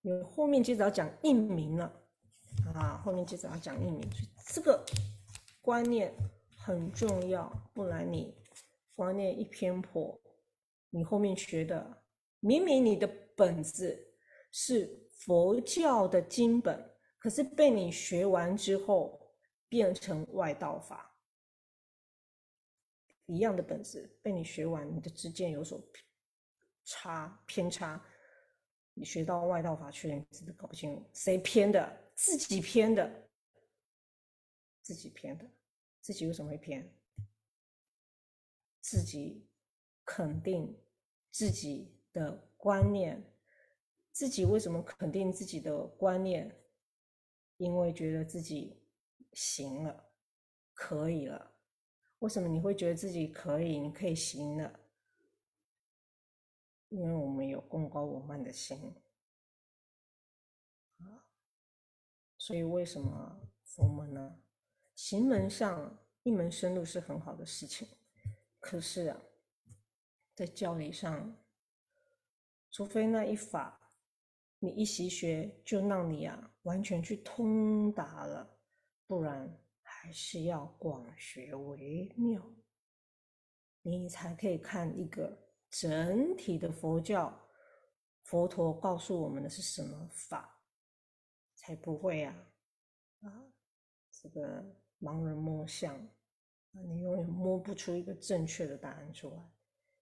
[0.00, 1.92] 因为后面接着要讲印名了，
[2.74, 4.82] 啊，后面接着要讲印名，所以这个
[5.60, 6.10] 观念
[6.56, 8.34] 很重要，不然你
[8.96, 10.20] 观念一偏颇，
[10.90, 12.02] 你后面学的
[12.40, 13.06] 明明你的
[13.36, 13.96] 本子
[14.50, 16.82] 是佛教的经本，
[17.18, 19.20] 可是被你学完之后
[19.68, 21.14] 变成外道法。
[23.26, 25.82] 一样的本子被你学完，你的知见有所
[26.84, 28.00] 差偏差，
[28.94, 33.28] 你学到外道法去了，你真的搞不清楚谁偏的，自己偏的，
[34.80, 35.44] 自己偏的，
[36.00, 36.95] 自己为什么会偏？
[38.88, 39.50] 自己
[40.04, 40.80] 肯定
[41.32, 43.36] 自己的观念，
[44.12, 46.56] 自己为什么肯定自己的观念？
[47.56, 48.86] 因为觉得自己
[49.32, 50.12] 行了，
[50.72, 51.56] 可以了。
[52.20, 53.80] 为什么你会觉得自己可以？
[53.80, 54.78] 你可以行了，
[56.88, 58.94] 因为我们有功高我慢的心。
[62.38, 64.40] 所以为什么佛门呢？
[64.94, 67.88] 行门上一门深入是很好的事情，
[68.66, 69.22] 可是啊，
[70.34, 71.36] 在教理上，
[72.72, 73.80] 除非那一法
[74.58, 78.58] 你一习学就让你啊完全去通达了，
[79.06, 79.62] 不然。
[79.88, 82.40] 还是要广学为妙，
[83.82, 85.36] 你才可以看一个
[85.70, 87.32] 整体的佛教。
[88.22, 90.60] 佛陀告诉我们的是什么法，
[91.54, 92.34] 才不会啊
[93.22, 93.52] 啊，
[94.10, 94.64] 这个
[95.00, 95.96] 盲人摸象，
[96.84, 99.36] 你永远摸不出一个正确的答案出来，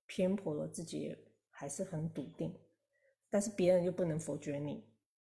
[0.07, 1.17] 偏颇了自己
[1.51, 2.55] 还是很笃定，
[3.31, 4.85] 但是别人又不能否决你，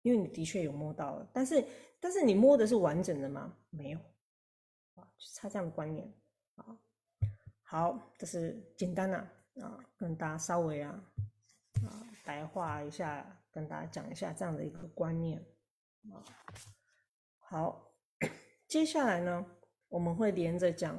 [0.02, 1.66] 因为你的确有摸到了，但是
[2.00, 3.58] 但是你摸的是完整的吗？
[3.70, 4.00] 没有。
[4.96, 6.10] 啊，就差这样的观念
[6.56, 6.80] 啊。
[7.64, 9.18] 好，这是简单的
[9.62, 11.04] 啊，跟大家稍微啊
[11.84, 15.38] 啊白话一下，跟大家讲一下这样的一个观念
[16.12, 16.24] 啊。
[17.40, 17.92] 好，
[18.70, 19.46] 接下来呢，
[19.90, 20.98] 我们会连着讲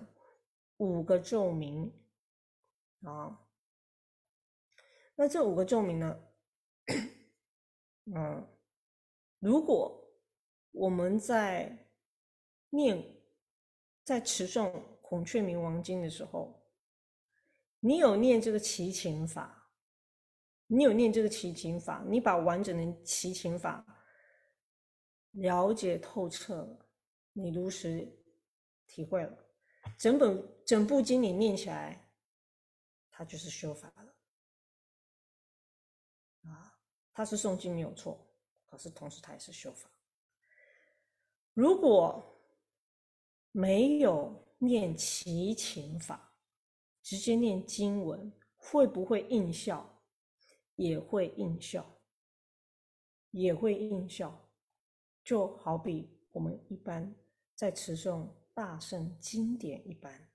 [0.79, 1.93] 五个咒名
[3.03, 3.47] 啊。
[5.15, 6.21] 那这五个咒名呢，
[8.15, 8.47] 嗯，
[9.39, 10.01] 如果
[10.73, 11.91] 我们在
[12.71, 13.13] 念。
[14.07, 14.71] 在持诵
[15.03, 16.65] 《孔雀明王经》的时候，
[17.81, 19.69] 你有念这个齐秦法，
[20.69, 23.85] 你有念这个齐秦法，你把完整的齐秦法
[25.33, 26.89] 了解透彻了，
[27.33, 28.09] 你如实
[28.87, 29.37] 体会了，
[29.99, 32.11] 整本整部经你念起来，
[33.11, 34.15] 它就是修法了。
[36.51, 36.79] 啊，
[37.15, 38.27] 它是诵经没有错，
[38.67, 39.89] 可是同时它也是修法。
[41.55, 42.37] 如果
[43.53, 46.35] 没有念齐秦法，
[47.01, 50.03] 直接念经文，会不会应效？
[50.75, 51.87] 也会应效，
[53.31, 54.51] 也会应效。
[55.25, 57.15] 就好比我们一般
[57.55, 60.29] 在持诵大圣经典一般。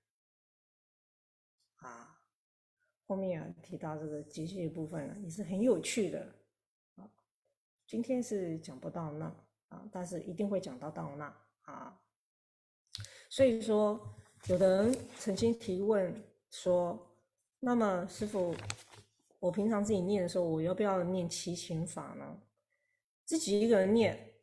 [1.82, 2.20] 啊，
[3.06, 6.20] 后面啊提到这个结界部分，也是很有趣的。
[6.96, 7.08] 啊，
[7.86, 9.26] 今天是讲不到那
[9.70, 11.26] 啊，但是一定会讲到到那
[11.62, 12.02] 啊。
[13.30, 14.00] 所以说，
[14.48, 16.14] 有的人曾经提问
[16.50, 17.00] 说
[17.60, 18.54] ：“那么师傅，
[19.40, 22.42] 我平常自己念的时候，我要不要念齐秦法呢？
[23.24, 24.34] 自己一个人念，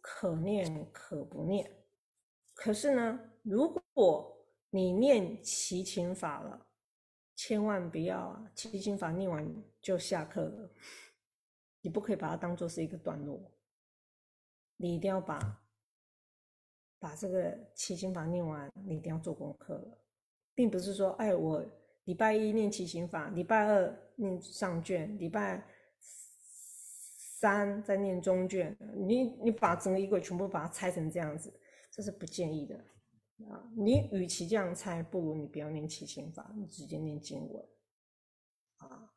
[0.00, 1.70] 可念可不念。
[2.54, 4.36] 可是呢，如果
[4.70, 6.66] 你念齐秦法了，
[7.44, 8.52] 千万不要啊！
[8.54, 9.44] 七心法念完
[9.80, 10.70] 就下课了，
[11.80, 13.50] 你不可以把它当做是一个段落，
[14.76, 15.38] 你一定要把。”
[17.02, 19.98] 把这个七心法念完，你一定要做功课了，
[20.54, 21.60] 并不是说，哎，我
[22.04, 25.66] 礼拜一念七心法，礼拜二念上卷，礼拜
[27.40, 28.76] 三再念中卷。
[28.94, 31.52] 你你把整个仪轨全部把它拆成这样子，
[31.90, 32.80] 这是不建议的
[33.50, 33.70] 啊！
[33.76, 37.64] 你与其这样猜，不如你不要念七行法，你直接念经文
[38.76, 39.12] 啊！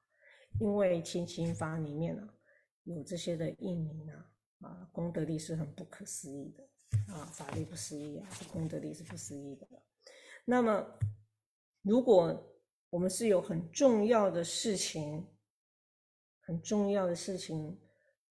[0.59, 2.27] 因为七行法里面呢
[2.83, 9.67] 有这些的印名啊啊，功德力是很不可思议的啊，法力不思议啊，功德力是不思议的。
[10.45, 10.85] 那么
[11.81, 12.51] 如果
[12.89, 15.27] 我们是有很重要的事情，
[16.41, 17.77] 很重要的事情，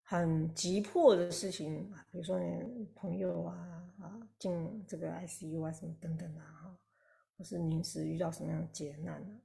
[0.04, 6.78] 很急迫的事情啊，比如说你朋友啊啊进这个 ICU 啊什么等等啊，
[7.36, 9.40] 或是临时遇到什么样的劫难啊，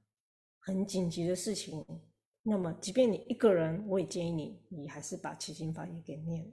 [0.58, 1.84] 很紧急的事情，
[2.42, 6.52] 那么即便你一个人，我也建议你，你还是把七星法也给念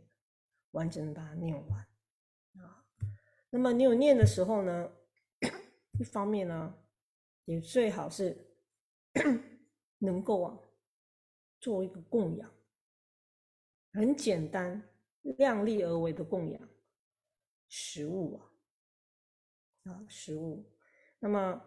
[0.72, 1.80] 完整的把它念完
[2.64, 2.86] 啊。
[3.50, 4.90] 那么你有念的时候呢，
[6.00, 6.74] 一方面呢，
[7.46, 8.46] 也最好是。
[10.00, 10.60] 能够啊，
[11.60, 12.48] 做一个供养，
[13.98, 14.82] 很简单、
[15.24, 16.70] 量力而为的供养
[17.68, 18.40] 食物
[19.84, 20.72] 啊，啊，食物。
[21.20, 21.62] 那么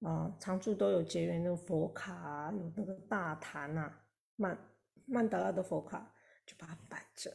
[0.00, 3.92] 啊，常住都有结缘的佛卡，有那个大坛呐，
[4.36, 4.76] 曼
[5.06, 7.30] 曼达拉的佛卡，就把它摆着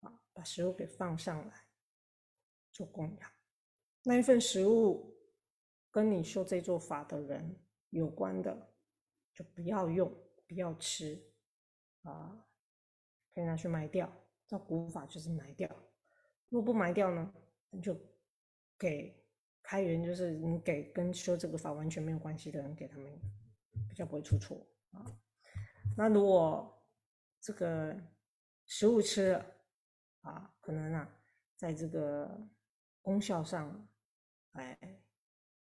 [0.00, 1.54] 啊，把食物给放上来
[2.72, 3.30] 做供养。
[4.02, 5.16] 那一份食物
[5.90, 7.64] 跟你修这座法的人。
[7.90, 8.74] 有关的
[9.32, 10.14] 就不要用，
[10.46, 11.32] 不要吃
[12.02, 12.46] 啊，
[13.38, 14.12] 可以拿去埋掉。
[14.48, 15.68] 照古法就是埋掉。
[16.48, 17.32] 如果不埋掉呢，
[17.70, 17.96] 你就
[18.76, 19.16] 给
[19.62, 23.20] 开源，就是你给跟修这个法完全没有关系的人给他们，
[23.88, 25.06] 比较不会出错啊。
[25.96, 26.84] 那如果
[27.40, 27.96] 这个
[28.66, 29.46] 食物吃了
[30.22, 31.08] 啊，可能啊，
[31.54, 32.28] 在这个
[33.00, 33.88] 功效上，
[34.54, 34.76] 哎，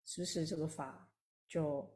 [0.05, 1.11] 实施这个法
[1.45, 1.93] 就。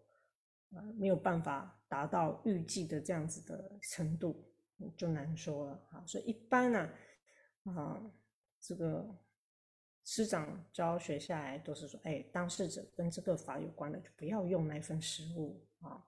[0.72, 4.49] 呃，没有办法达到预计的这样子的程度，
[4.96, 6.04] 就难说了啊。
[6.06, 6.90] 所以一般呢，
[7.64, 8.02] 啊，
[8.60, 9.06] 这个
[10.04, 16.06] 师长教学下来都是说，哎，当事者跟这个法有关的，就不要用那份食物啊。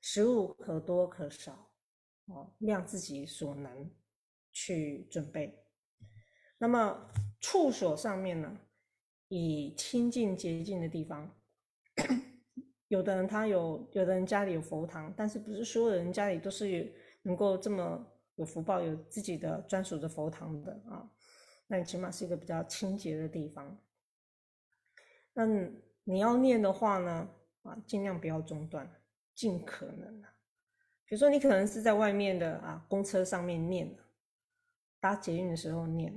[0.00, 1.70] 食物可多可少，
[2.26, 3.90] 哦，量自己所能
[4.52, 5.64] 去准备。
[6.58, 7.10] 那么
[7.40, 8.60] 处所上面呢，
[9.28, 11.34] 以清净洁净的地方。
[12.88, 16.86] 有的人他有，有的人家里有佛堂，但是不是所有人家里都是有
[17.24, 18.06] 能够这么
[18.36, 21.10] 有福报，有自己的专属的佛堂的啊？
[21.66, 23.76] 那你起码是一个比较清洁的地方。
[25.32, 25.44] 那
[26.04, 27.28] 你要念的话呢，
[27.62, 28.88] 啊，尽量不要中断，
[29.34, 30.32] 尽可能啊。
[31.04, 33.94] 比如说你可能是在外面的啊公车上面念，
[35.00, 36.12] 搭捷运的时候念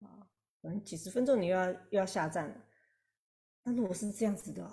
[0.00, 0.28] 啊，
[0.60, 2.64] 可能几十分钟你又要又要下站了。
[3.62, 4.68] 那如果是这样子的。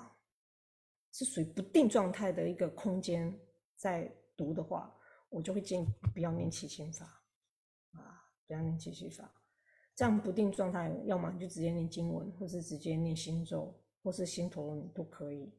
[1.15, 3.31] 是属于不定状态的一个空间，
[3.75, 4.91] 在读的话，
[5.33, 7.05] 我就会建议不要念起心法，
[7.91, 9.29] 啊，不要念起心法。
[9.95, 15.51] 这样不定状态，要么你就直接念经文，或是直接念心咒，或是心陀罗尼都可以，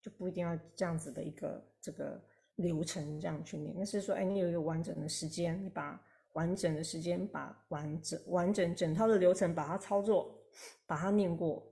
[0.00, 2.22] 就不一定要这样子的一个这个
[2.56, 3.74] 流程这样去念。
[3.76, 6.02] 那是说，哎，你有一个完整的时间，你把
[6.32, 10.38] 完整的时间，把完整完整整套的流程把它操作，
[10.86, 11.66] 把它念过，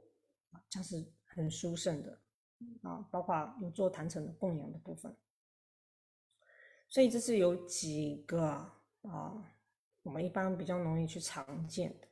[0.71, 2.19] 这样是很殊胜的。
[2.83, 5.15] 啊，包括有做坛城的供养的部分，
[6.89, 8.43] 所以这是有几个
[9.03, 9.35] 啊，
[10.03, 12.09] 我们一般比较容易去常见的。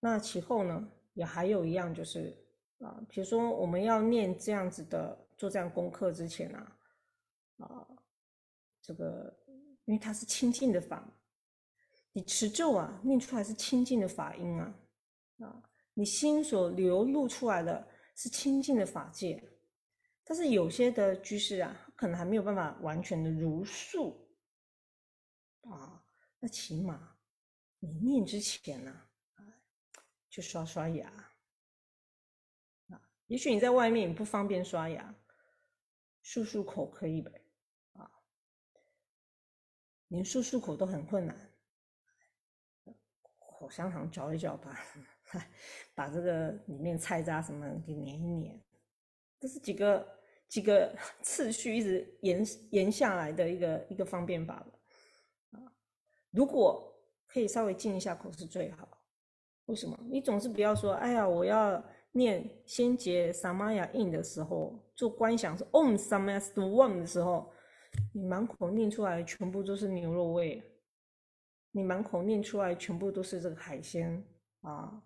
[0.00, 2.36] 那其后呢，也还有一样就是
[2.78, 6.78] 啊，比如说我们要念这样子的做这样功课之前啊，
[7.58, 7.86] 啊，
[8.80, 9.36] 这个
[9.84, 11.06] 因为它是清净的法，
[12.12, 14.74] 你持咒啊，念出来是清净的法音啊，
[15.40, 15.62] 啊，
[15.94, 17.86] 你心所流露出来的
[18.16, 19.42] 是清净的法界。
[20.24, 24.28] 但是有些的居士啊，可能还没有办法完全的如数
[25.60, 26.04] 啊。
[26.40, 27.16] 那起码
[27.78, 28.90] 你念之前呢，
[29.34, 29.46] 啊，
[30.28, 31.08] 去刷刷牙
[32.88, 33.00] 啊。
[33.28, 35.14] 也许你在外面不方便刷牙，
[36.24, 37.30] 漱漱口可以呗
[37.92, 38.10] 啊。
[40.08, 41.54] 连漱漱口都很困难，
[43.38, 44.76] 口香糖嚼一嚼吧，
[45.94, 48.60] 把这个里面菜渣什么给粘一粘。
[49.38, 50.21] 这是几个
[50.52, 50.94] 几个
[51.24, 54.66] 次序一直延延下来的一个一个方便法了
[55.52, 55.72] 啊！
[56.30, 56.94] 如果
[57.26, 58.86] 可以稍微静一下口是最好。
[59.64, 59.98] 为什么？
[60.10, 67.50] 你总是不要说，哎呀，我要念先结萨玛雅印的时候，做观想是 Om Samastu Om 的时候，
[68.12, 70.62] 你满口念出来全部都是牛肉味，
[71.70, 74.22] 你满口念出来全部都是这个海鲜
[74.60, 75.02] 啊，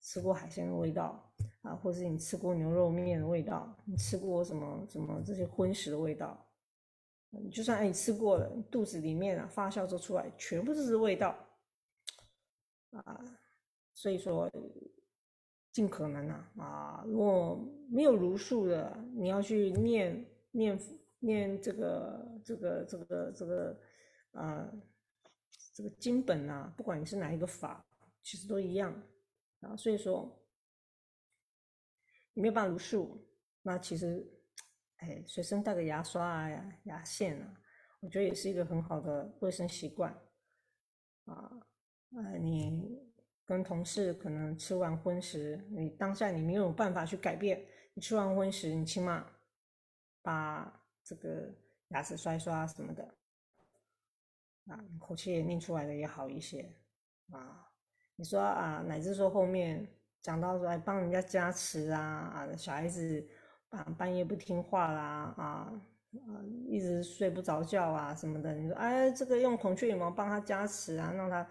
[0.00, 1.23] 吃过海鲜的味道。
[1.64, 6.46] 啊，或是你吃过牛肉面的味道，你吃过什么什么这些荤食的味道，
[7.30, 11.34] 你就算哎你吃过了，肚子里面啊发酵做出来全部都是味道，
[12.90, 13.18] 啊，
[13.94, 14.50] 所以说
[15.72, 17.58] 尽可能啊啊，如果
[17.88, 20.78] 没有如数的，你要去念念
[21.20, 23.80] 念这个这个这个这个
[24.32, 24.70] 啊
[25.72, 27.86] 这个经本啊，不管你是哪一个法，
[28.22, 29.02] 其实都一样
[29.60, 30.30] 啊，所以说。
[32.34, 33.24] 没有办法如数，
[33.62, 34.28] 那其实，
[34.98, 37.54] 哎，随身带个牙刷啊、牙线啊，
[38.00, 40.12] 我觉得也是一个很好的卫生习惯。
[41.26, 41.50] 啊，
[42.16, 43.00] 呃，你
[43.44, 47.64] 跟同事可能吃完荤食，你当下你没有办法去改变，
[47.94, 49.30] 你吃完荤食，你起码
[50.20, 51.54] 把这个
[51.88, 53.14] 牙齿刷一刷什么的，
[54.66, 56.74] 啊，口气也念出来的也好一些。
[57.30, 57.70] 啊，
[58.16, 59.88] 你说啊，乃至说后面。
[60.24, 63.22] 讲到说，哎，帮人家加持啊啊，小孩子
[63.68, 65.44] 啊半夜不听话啦啊
[66.14, 71.46] 啊，一直睡不着觉啊什么的，你说，哎，这个用孔雀羽毛帮他加持啊，让他，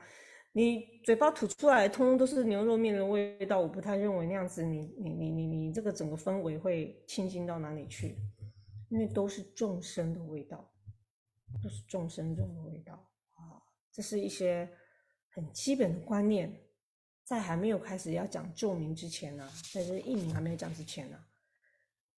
[0.53, 8.17] 你嘴巴吐出来，通通都是牛肉面的味道，我不太认为那样子，你你你你你这个整个氛围会清新到哪里去？
[8.89, 10.67] 因为都是众生的味道，
[11.61, 12.93] 都是众生中的味道
[13.36, 13.61] 啊，
[13.91, 14.67] 这是一些
[15.30, 16.51] 很基本的观念。
[17.24, 21.17] 在还没有开始要讲咒名之前呢，在这印名还没有讲之前呢，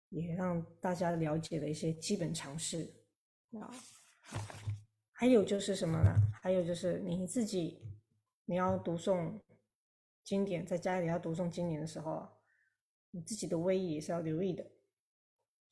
[0.10, 2.92] 也让大家了解了一些基本常识
[3.52, 3.72] 啊。
[5.12, 6.12] 还有就是什么呢？
[6.42, 7.80] 还有就是你自己
[8.46, 9.40] 你要读诵
[10.24, 12.28] 经典，在家里要读诵经典的时候，
[13.12, 14.66] 你自己的威仪也是要留意的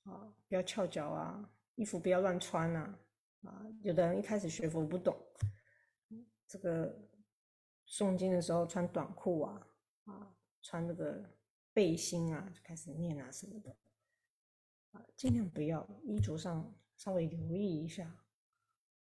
[0.03, 2.99] 啊，不要翘脚啊，衣服不要乱穿呐
[3.41, 3.65] 啊。
[3.81, 5.17] 有的人一开始学佛不懂，
[6.47, 7.09] 这个。
[7.87, 9.67] 诵经的时候穿短裤啊，
[10.05, 11.23] 啊，穿那个
[11.73, 13.75] 背心啊，就开始念啊什么的，
[14.91, 18.05] 啊，尽量不要衣着上稍微留意一下，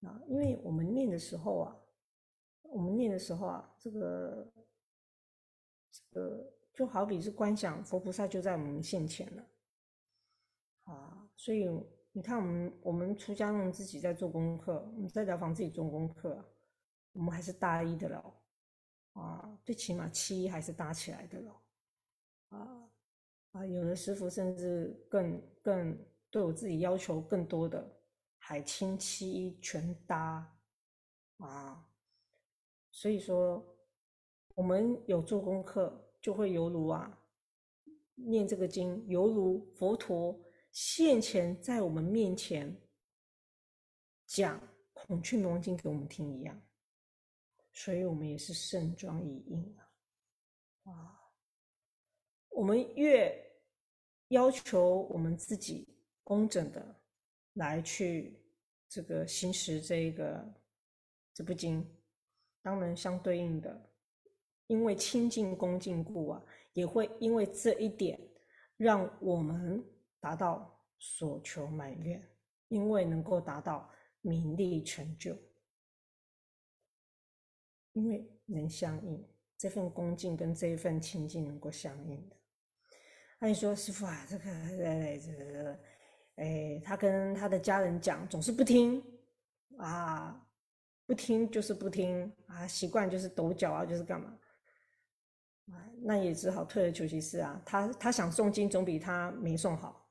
[0.00, 1.76] 啊，因为我们念的时候啊，
[2.62, 4.52] 我们念的时候啊，这个，
[5.90, 9.46] 这个就好比是观想佛菩萨就在我们现前了，
[10.84, 11.68] 啊，所以
[12.12, 16.44] 你看我们我们出家人自己在做功课，我们在疗房自己做功课，
[17.12, 18.40] 我们还是大一的了。
[19.14, 21.62] 啊，最起码七还是搭起来的咯。
[22.50, 22.90] 啊
[23.52, 25.98] 啊，有的师傅甚至更更
[26.30, 27.84] 对我自己要求更多的，
[28.38, 30.58] 海清七一全搭
[31.38, 31.88] 啊，
[32.90, 33.64] 所以说
[34.54, 37.16] 我们有做功课，就会犹如啊
[38.14, 40.38] 念这个经，犹如佛陀
[40.72, 42.76] 现前在我们面前
[44.26, 44.60] 讲
[44.92, 46.60] 《孔雀明王经》给我们听一样。
[47.76, 50.92] 所以我们也是盛装以应啊！
[50.92, 51.20] 啊，
[52.50, 53.36] 我们越
[54.28, 55.88] 要求我们自己
[56.22, 57.00] 工整的
[57.54, 58.40] 来去
[58.88, 60.54] 这个行使这一个
[61.34, 61.84] 这部经，
[62.62, 63.90] 当然相对应的，
[64.68, 66.42] 因为清净恭敬故啊，
[66.74, 68.20] 也会因为这一点
[68.76, 69.84] 让我们
[70.20, 72.24] 达到所求满愿，
[72.68, 75.36] 因为能够达到名利成就。
[77.94, 79.26] 因为能相应，
[79.56, 82.36] 这份恭敬跟这一份清净能够相应的。
[83.40, 84.44] 那你说师傅啊，这个
[85.18, 85.80] 这个，
[86.36, 89.02] 哎，他跟他的家人讲，总是不听
[89.78, 90.46] 啊，
[91.06, 94.38] 不听就是不听啊，习惯就是抖脚啊，就是干嘛？
[96.02, 97.62] 那也只好退而求其次啊。
[97.64, 100.06] 他他想诵经，总比他没诵好。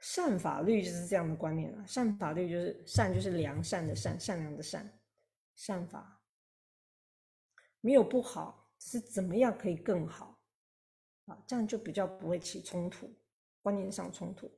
[0.00, 4.97] 善法律就是这样的观念啊，善法律就是善就是良善的善，善良的善。
[5.58, 6.22] 善法
[7.80, 10.38] 没有不好，是怎么样可以更好
[11.26, 11.36] 啊？
[11.48, 13.12] 这样就比较不会起冲突，
[13.60, 14.48] 观念上冲突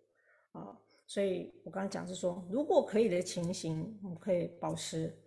[0.53, 0.79] 啊。
[1.07, 5.19] 所以我刚才讲是说，如果可以的情形，我们可以保持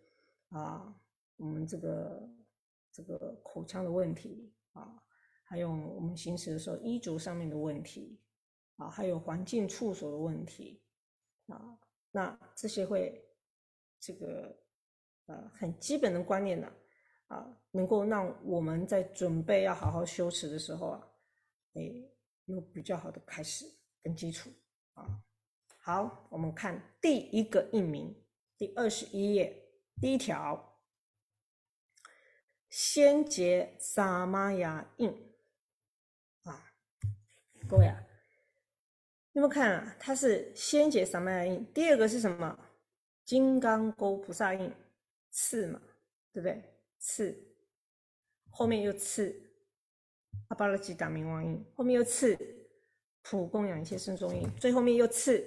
[0.50, 0.96] 啊，
[1.38, 2.30] 我们这个
[2.92, 5.04] 这个口腔的问题啊，
[5.44, 8.22] 还有我们行驶的时候衣着上面的问题
[8.76, 10.84] 啊，还有环境处所的问题
[11.48, 11.80] 啊，
[12.12, 13.28] 那这些会
[14.00, 14.63] 这个。
[15.28, 16.70] 呃，很基本的观念呢，
[17.28, 21.08] 啊，能够让我们在准备要好好修持的时候啊，
[21.76, 21.82] 哎，
[22.46, 23.66] 有比较好的开始
[24.02, 24.50] 跟基础
[24.96, 25.24] 啊。
[25.80, 28.14] 好，我们看第一个印名，
[28.58, 29.66] 第二十一页
[30.02, 30.78] 第一条，
[32.70, 35.10] 先结萨玛雅印
[36.44, 36.66] 啊，
[37.70, 38.04] 各位啊，
[39.32, 39.96] 有没有看啊？
[39.98, 42.60] 它是先结萨玛雅印，第二个是什么？
[43.24, 44.70] 金刚钩菩萨印。
[45.34, 45.82] 刺嘛，
[46.32, 46.64] 对不对？
[47.00, 47.38] 刺
[48.50, 49.36] 后面又刺
[50.48, 52.38] 阿巴拉吉达明王印，后面又次
[53.24, 55.46] 普供养一切圣众印，最后面又次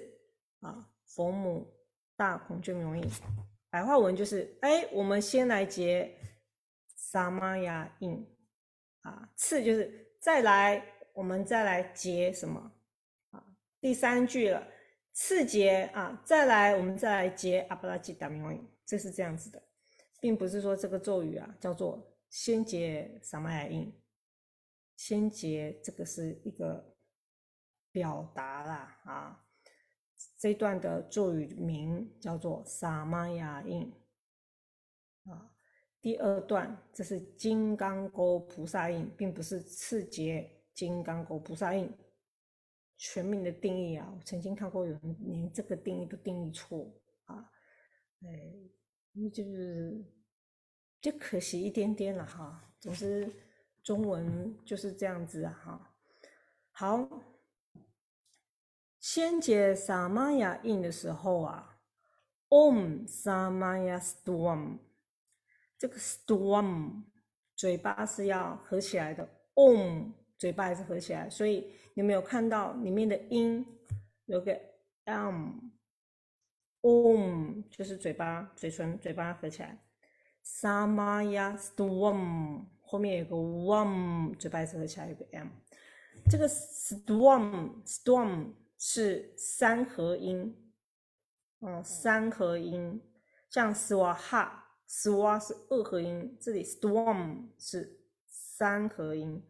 [0.59, 1.65] 啊佛母
[2.15, 3.09] 大孔雀明王印。
[3.69, 6.19] 白话文就是，哎，我们先来结
[6.95, 8.25] 萨玛雅印
[9.01, 10.83] 啊，次就是再来，
[11.13, 12.71] 我们再来结什么
[13.31, 13.43] 啊？
[13.81, 14.67] 第三句了，
[15.11, 19.61] 次结啊，再来，我们再来结阿巴拉吉达明王印，这是这样子的，
[20.19, 23.93] 并不是说这个咒语啊叫做先结萨玛雅印，
[24.95, 26.97] 先结这个是一个
[27.91, 29.43] 表达啦啊。
[30.39, 33.93] 这段的咒语名叫做萨玛雅印
[35.25, 35.51] 啊，
[36.01, 41.91] 第二段这是金刚钩菩萨印，并不是次结金刚钩菩萨印。
[42.99, 46.91] 全名的定义啊，我曾经看过有人连这个定义都定义错
[47.25, 47.51] 啊，
[48.23, 48.27] 哎，
[49.33, 50.03] 就是
[51.01, 52.73] 就可惜一点点了哈。
[52.79, 53.31] 总之，
[53.83, 55.95] 中文就是这样子啊哈。
[56.71, 57.23] 好。
[58.99, 61.79] 先解萨玛雅印的时候啊
[62.49, 64.79] ，Om Samaya Storm，
[65.77, 67.03] 这个 Storm
[67.55, 73.65] 嘴巴是要合起来的，Om 嘴巴也是合起来，所以有没有看到里面的音
[74.25, 74.59] 有个
[76.81, 79.77] Om 就是嘴巴、嘴唇、嘴巴合起来
[80.43, 85.47] ，Samaya Storm 后面有个 Om，嘴巴也是合起来有个 M，
[86.29, 88.53] 这个 Storm Storm。
[88.79, 90.55] 是三合音，
[91.61, 93.01] 嗯，三合音，
[93.49, 99.43] 像 swaha，swa 是二合音，这里 storm 是三合音，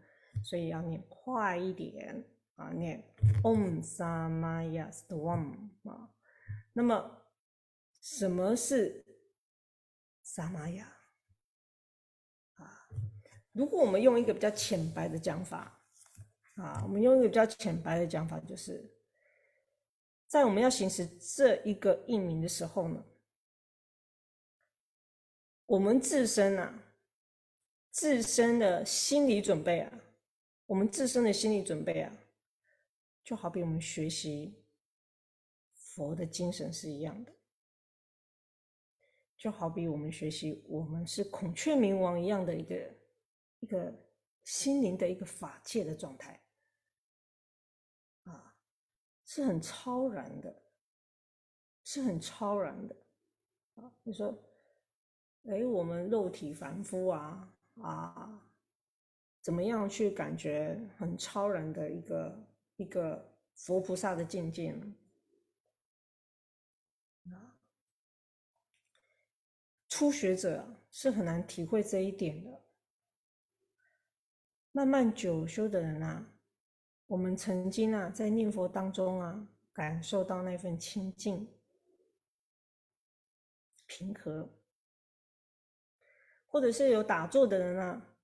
[0.46, 2.24] 所以要念快一点
[2.56, 3.04] 啊，念
[3.44, 6.10] om samaya storm 啊。
[6.78, 7.26] 那么
[8.02, 9.04] 什么是
[10.22, 10.86] 萨玛雅
[12.54, 12.88] 啊？
[13.52, 15.82] 如果我们用一个比较浅白的讲法
[16.54, 18.94] 啊，我们用一个比较浅白的讲法就是。
[20.28, 23.04] 在我们要行使这一个印名的时候呢，
[25.66, 26.94] 我们自身啊，
[27.90, 29.92] 自身的心理准备啊，
[30.68, 32.16] 我们自身的心理准备啊，
[33.24, 34.67] 就好比我们学习
[35.98, 37.34] 佛的精神是一样的，
[39.36, 42.96] 就好比我们学习我们是孔雀明王一样的一个
[43.62, 43.92] 一个
[44.44, 46.40] 心灵的一个法界的状态
[48.26, 48.56] 啊。
[49.26, 50.64] 是很超然的，
[51.84, 52.96] 是很超然的
[53.74, 53.92] 啊！
[54.04, 54.32] 你说，
[55.46, 58.48] 哎，我们肉体凡夫啊啊，
[59.42, 64.96] 怎么样去感觉很超然的一个一个佛菩萨的境界呢？
[67.32, 67.60] 啊，
[69.98, 72.62] 初学者是很难体会这一点的，
[74.72, 76.36] 慢慢久修的人啊。
[77.08, 81.52] 我们曾经啊，在念佛当中啊，感受到那份清净、
[83.88, 84.48] 平和，
[86.46, 88.16] 或者是有打坐的人啊，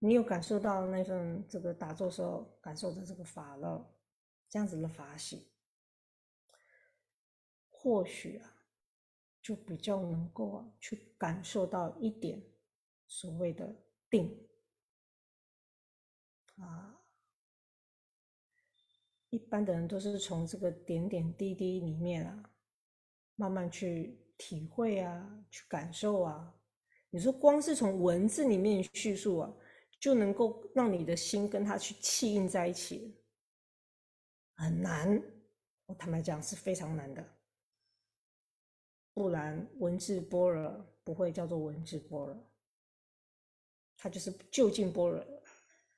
[0.00, 3.88] 你有感受到那份这个打坐时候感受的这个法乐，
[4.48, 5.52] 这样子的法喜，
[7.70, 8.53] 或许啊，
[9.44, 12.42] 就比较能够啊，去感受到一点
[13.06, 13.76] 所谓的
[14.08, 14.48] 定
[16.56, 16.98] 啊。
[19.28, 22.50] 一般的人都是从这个点点滴滴里面啊，
[23.34, 26.54] 慢慢去体会啊，去感受啊。
[27.10, 29.54] 你说光是从文字里面叙述啊，
[30.00, 33.20] 就能够让你的心跟他去气印在一起，
[34.54, 35.22] 很难。
[35.84, 37.33] 我坦白讲是非常难的。
[39.14, 42.36] 不然文字般若不会叫做文字般若，
[43.96, 45.24] 它就是就近波若。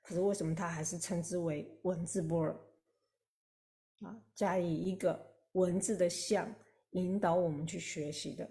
[0.03, 4.07] 可是为什么它还是称之为文字般若？
[4.07, 6.55] 啊，加以一个文字的像
[6.91, 8.45] 引导我们去学习的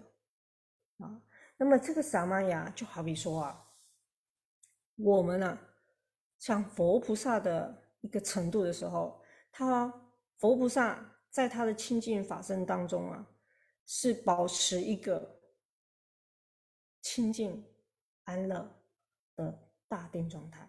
[0.98, 1.22] 啊。
[1.56, 3.64] 那么这个萨玛雅就好比说啊，
[4.96, 5.58] 我们呢，
[6.38, 9.88] 像佛菩萨的一个程度的时候，他
[10.38, 13.26] 佛菩萨在他的清净法身当中啊，
[13.86, 15.40] 是保持一个
[17.00, 17.64] 清净
[18.24, 18.82] 安乐
[19.36, 20.68] 的大定状态。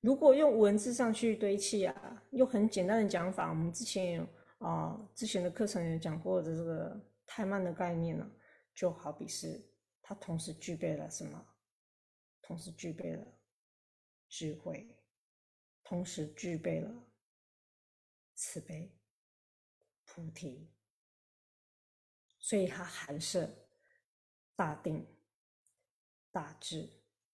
[0.00, 8.28] 如果用文字上去堆砌啊，用很简单的讲法，我们之前有啊，之前的课程有讲过的这个太慢的概念呢，
[8.74, 9.64] 就好比是
[10.02, 11.46] 它同时具备了什么？
[12.42, 13.24] 同时具备了
[14.28, 14.92] 智慧，
[15.84, 16.92] 同时具备了
[18.34, 18.92] 慈悲、
[20.04, 20.68] 菩提，
[22.42, 23.48] 所以它含摄
[24.54, 25.06] 大定、
[26.30, 26.86] 大智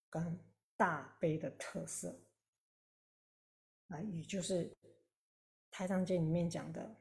[0.08, 0.38] 跟
[0.76, 2.16] 大悲的特色。
[3.88, 4.70] 啊，也就是
[5.70, 6.94] 《太上经》里面讲的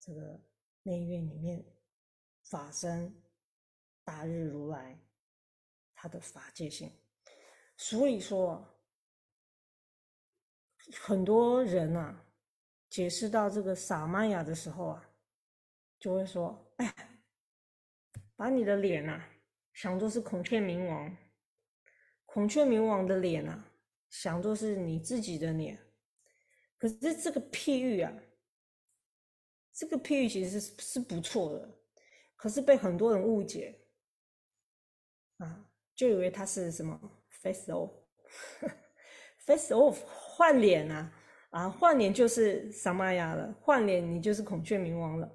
[0.00, 0.38] 这个
[0.82, 1.64] 内院里面
[2.42, 3.22] 法身
[4.02, 5.00] 大日如来
[5.94, 6.92] 他的法界性。
[7.76, 8.68] 所以说，
[11.00, 12.26] 很多人啊，
[12.90, 15.08] 解释到这个萨玛雅的时候啊，
[16.00, 17.11] 就会说：“哎，
[18.42, 19.24] 把你的脸呐
[19.72, 21.16] 想作是孔雀明王，
[22.26, 23.64] 孔雀明王的脸呐
[24.10, 25.78] 想作是你自己的脸。”
[26.76, 28.12] 可是这个譬喻啊，
[29.72, 31.78] 这个譬喻其实是是不错的，
[32.34, 33.78] 可是被很多人误解
[35.36, 35.64] 啊，
[35.94, 41.12] 就以为它是什么 face off，face off 换脸啊，
[41.50, 45.32] 啊换脸就是萨玛雅了，换脸你就是孔雀明王了，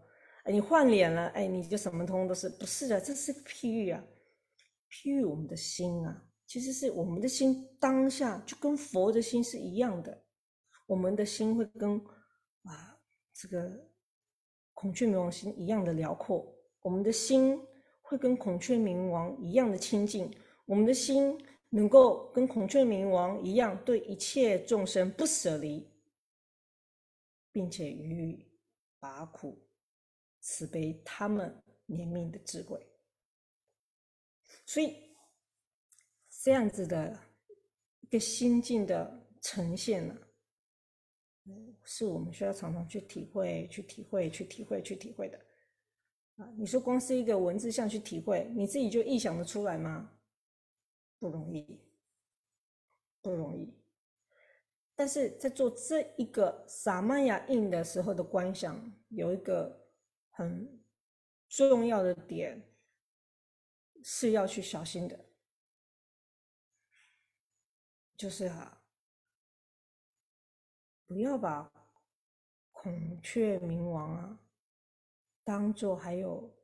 [0.49, 2.47] 你换脸了，哎你就什么通都是。
[2.49, 4.03] 不是的，这是个譬喻啊，
[4.89, 10.23] 譬喻我们的心啊，其实是我们的心当下就跟佛的心是一样的。
[10.85, 11.97] 我们的心会跟
[12.63, 12.97] 啊
[13.33, 13.69] 这个
[14.73, 17.59] 孔雀明王心一样的辽阔，我们的心
[18.01, 20.33] 会跟孔雀明王一样的清净，
[20.65, 21.37] 我们的心
[21.69, 25.91] 能够跟孔雀明王一样对一切众生不舍离，
[27.51, 28.45] 并且予以
[29.01, 29.66] 拔苦。
[30.47, 31.53] 慈悲他们
[31.87, 32.79] 怜悯的智慧。
[34.65, 34.95] 所以
[36.41, 37.19] 这样子的
[37.99, 40.17] 一个心境的呈现呢？
[41.83, 45.37] 是我们需要常常去体会、去体会、去体会、去体会的
[46.37, 46.49] 啊！
[46.57, 50.17] 你说光是一个文字上去体会，你自己就臆想得出来吗？
[51.19, 51.81] 不容易，
[53.21, 53.73] 不容易。
[54.95, 59.86] 但是在做这一个萨玛雅印的时候的观想，有一个
[60.37, 60.83] 很
[61.49, 62.61] 重要的点
[64.03, 65.25] 是要去小心的，
[68.15, 68.83] 就是啊。
[71.07, 71.71] 不要把
[72.71, 74.39] 孔雀明王啊
[75.43, 76.55] 当做还有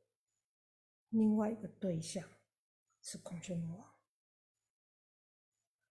[1.08, 2.28] 另外一个对象
[3.02, 3.94] 是孔雀明王，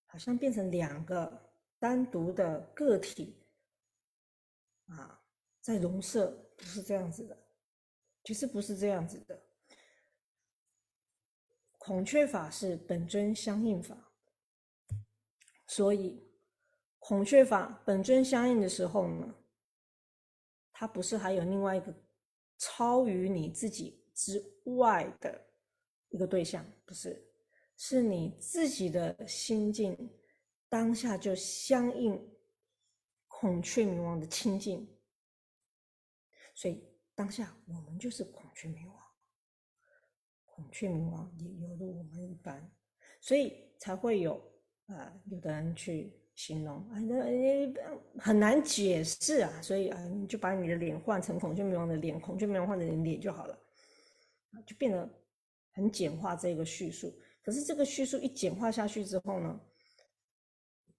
[0.06, 3.46] 好像变成两个单独的个体
[4.86, 5.26] 啊，
[5.60, 7.43] 在融色，不是这样子的，
[8.24, 9.42] 其实不是这样子的。
[11.78, 14.12] 孔雀法是本尊相应法，
[15.68, 16.22] 所以。
[17.06, 19.36] 孔雀法本尊相应的时候呢，
[20.72, 21.94] 它不是还有另外一个
[22.58, 24.42] 超于你自己之
[24.78, 25.46] 外的
[26.08, 27.22] 一个对象，不是，
[27.76, 30.18] 是你自己的心境
[30.70, 32.18] 当下就相应
[33.28, 34.88] 孔雀明王的清净，
[36.56, 36.82] 所以
[37.16, 38.98] 当下我们就是孔雀明王，
[40.46, 42.72] 孔雀明王也犹如我们一般，
[43.22, 44.42] 所以才会有
[44.88, 46.20] 啊，有的人去。
[46.36, 53.56] 形容啊，那很难解释啊，所以啊，你就把你的脸换成孔雀明王的脸，孔雀明王换成脸就好了，
[54.66, 55.08] 就变得
[55.74, 57.16] 很简化这个叙述。
[57.44, 59.62] 可是这个叙述一简化下去之后呢，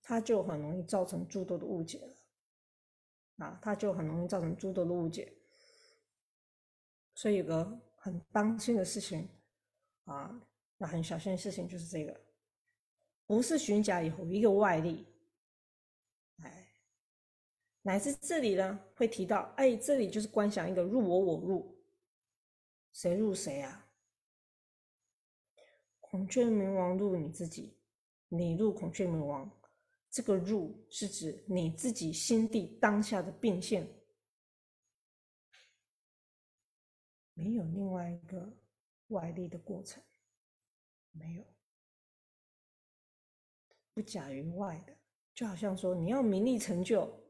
[0.01, 5.37] 它就很容易造成诸多的误解了，啊，它就很容易造成诸多的误解。
[7.15, 9.29] 所以有个很当心的事情
[10.05, 10.41] 啊，
[10.79, 12.21] 要很小心的事情就是这个，
[13.27, 15.07] 不是寻假以后一个外力。
[16.43, 16.69] 哎
[17.83, 21.77] 乃至这里呢，会提到，哎，这里就是观想一个入我，我入，
[22.93, 23.87] 谁入谁啊？
[26.01, 27.77] 孔雀明王入你自己，
[28.29, 29.51] 你入孔雀明王，
[30.11, 33.87] 这个入是指你自己心地当下的变现，
[37.35, 38.57] 没有另外一个
[39.09, 40.03] 外力的过程，
[41.13, 41.45] 没有，
[43.93, 44.97] 不假于外的，
[45.35, 47.23] 就好像说你要名利成就。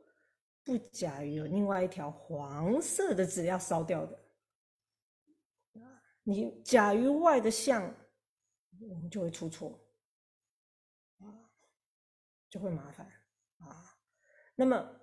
[0.67, 4.19] 不假于有另外一条黄色的纸要烧掉的，
[6.23, 7.95] 你假于外的相，
[8.81, 9.79] 我们就会出错，
[11.19, 11.53] 啊，
[12.49, 13.07] 就会麻烦
[13.59, 13.95] 啊。
[14.55, 15.01] 那么，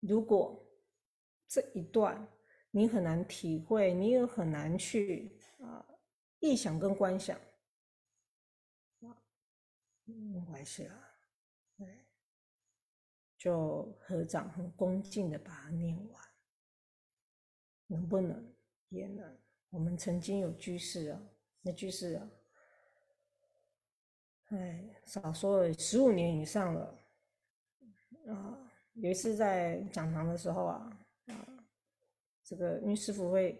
[0.00, 0.66] 如果
[1.46, 2.26] 这一段
[2.72, 5.86] 你很难体会，你也很难去啊
[6.40, 7.38] 臆想跟观想，
[9.02, 9.16] 啊，
[10.04, 10.98] 没关系啊。
[13.36, 16.24] 就合掌很恭敬的把它念完，
[17.88, 18.54] 能不能
[18.88, 19.36] 也能？
[19.70, 21.20] 我们曾经有居士啊，
[21.60, 22.30] 那居士啊，
[24.50, 26.98] 哎，少说十五年以上了
[28.28, 28.70] 啊。
[28.92, 31.04] 有一次在讲堂的时候，啊，
[32.44, 33.58] 这个因为师傅会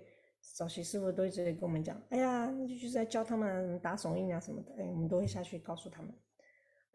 [0.56, 6.12] 早期师傅都一直跟我们讲，哎呀，那就是在教他们打手印啊什么的，哎，我们都会下去告诉他们。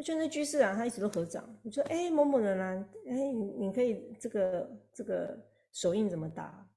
[0.05, 1.59] 就那居士啊，他一直都合掌。
[1.63, 5.35] 我说：“哎，某某人啊，哎，你你可以这个这个
[5.71, 6.69] 手印怎么打？”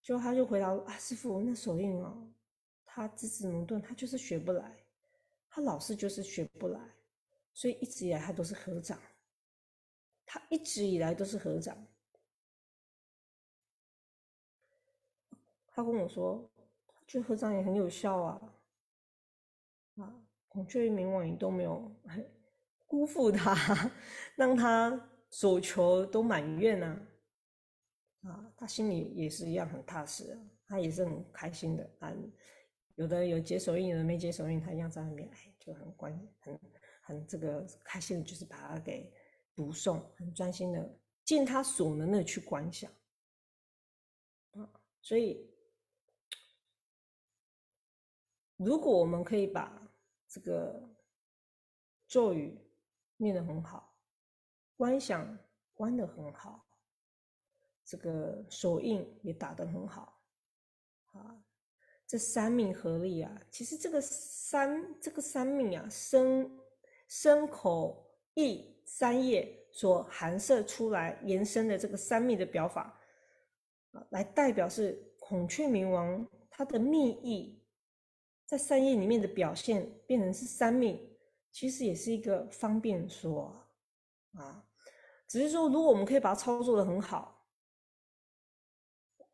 [0.00, 2.32] 就他就回答：“啊，师傅，那手印哦，
[2.84, 4.76] 他资质矛盾，他就是学不来，
[5.50, 6.80] 他老是就是学不来，
[7.52, 8.96] 所以一直以来他都是合掌，
[10.24, 11.76] 他一直以来都是合掌。”
[15.78, 16.50] 他跟我说
[17.06, 18.54] ：“觉得合掌也很有效啊，
[19.94, 21.94] 啊，孔雀明王也都没有
[22.88, 23.54] 辜负他，
[24.34, 27.06] 让他所求都满愿呢。
[28.22, 32.12] 啊，他心里也是一样很踏实，他也是很开心的啊。
[32.96, 36.60] 有的有解手印，有的没解手印，他一样在那边，哎，就很关很
[37.02, 39.12] 很这个开心的，就是把它给
[39.54, 42.90] 读诵，很专心的，尽他所能的去观想
[44.54, 44.68] 啊，
[45.00, 45.48] 所以。”
[48.58, 49.72] 如果我们可以把
[50.26, 50.82] 这个
[52.08, 52.58] 咒语
[53.16, 53.96] 念得很好，
[54.76, 55.38] 观想
[55.74, 56.66] 观得很好，
[57.84, 60.20] 这个手印也打得很好，
[61.12, 61.40] 啊，
[62.04, 66.50] 这三命合力啊，其实这个三这个三命啊，身
[67.06, 73.00] 身口意三业所含摄出来延伸的这个三命的表法
[73.92, 77.57] 啊，来代表是孔雀明王他的密意。
[78.48, 80.98] 在三业里面的表现变成是三命，
[81.52, 83.54] 其实也是一个方便说
[84.32, 84.66] 啊，
[85.26, 87.46] 只是说如果我们可以把它操作的很好，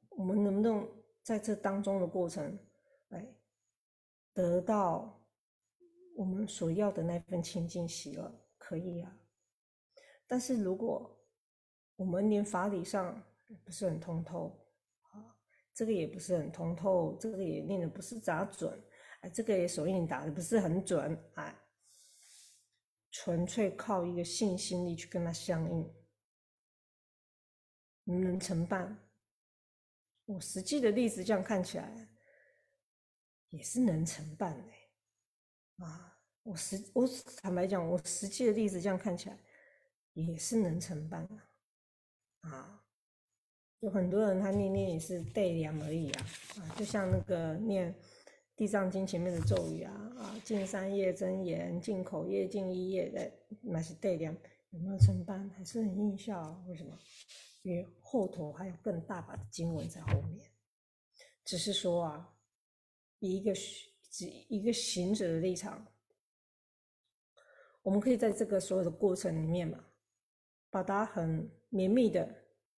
[0.09, 0.85] 我们能不能
[1.23, 2.59] 在这当中的过程，
[3.11, 3.25] 哎，
[4.33, 5.25] 得到
[6.17, 9.17] 我们所要的那份清净喜乐，可以啊。
[10.27, 11.25] 但是如果
[11.95, 13.23] 我们连法理上
[13.65, 14.59] 不是很通透
[15.13, 15.37] 啊，
[15.73, 18.77] 这个也不是很通透，这个也念的不是咋准。
[19.29, 21.55] 这个手印打的不是很准，哎，
[23.11, 25.95] 纯粹靠一个信心力去跟他相应，
[28.05, 28.99] 能不能承办？
[30.27, 32.09] 我实际的例子这样看起来
[33.51, 39.39] 也是能承办的，啊，我实我坦白讲，我实际的例子这样看起来
[40.13, 42.85] 也是能承办的，啊，
[43.81, 46.27] 有很多人他念念也是带量而已啊，
[46.59, 47.95] 啊，就像那个念。
[48.57, 54.33] 地藏经前面的咒语啊啊，净三业真言，净口业，净一业，的那是对量
[54.71, 55.51] 有没有承办？
[55.51, 56.63] 还是很印效？
[56.69, 56.97] 为什么？
[57.63, 60.49] 因为后头还有更大把的经文在后面。
[61.45, 62.33] 只是说啊，
[63.19, 63.53] 以一个
[64.09, 65.85] 只一个行者的立场，
[67.83, 69.85] 我们可以在这个所有的过程里面嘛，
[70.71, 72.33] 把它很绵密的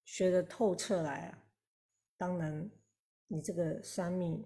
[0.06, 1.44] 学的透彻来啊。
[2.16, 2.70] 当然，
[3.26, 4.42] 你这个三密。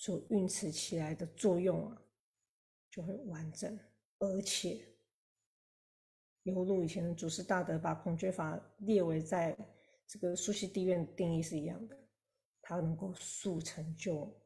[0.00, 2.02] 所运持起来的作用啊，
[2.88, 3.76] 就会完整，
[4.20, 4.80] 而且
[6.44, 9.58] 犹如以前的祖师大德把孔雀法列为在
[10.06, 11.98] 这个苏悉地院定义是一样的，
[12.62, 14.40] 它能够速成就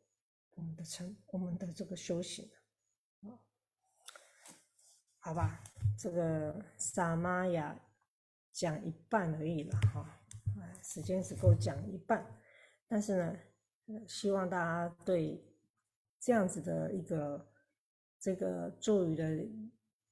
[0.55, 2.51] 我们的成我们的这个修行
[3.21, 3.37] 啊，
[5.19, 5.63] 好吧，
[5.99, 7.79] 这个萨玛雅
[8.53, 10.19] 讲一半而已了哈，
[10.83, 12.41] 时间只够讲一半，
[12.89, 13.39] 但是呢。
[14.07, 15.45] 希望大家对
[16.21, 17.47] 这样子的一个
[18.19, 19.25] 这个咒语的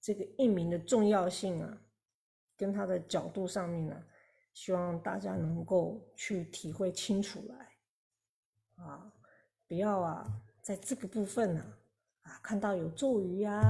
[0.01, 1.78] 这个印名的重要性啊，
[2.57, 4.05] 跟它的角度上面呢，
[4.53, 9.12] 希望大家能够去体会清楚来啊，
[9.68, 11.62] 不要啊，在这个部分呢
[12.22, 13.61] 啊，看到有咒语啊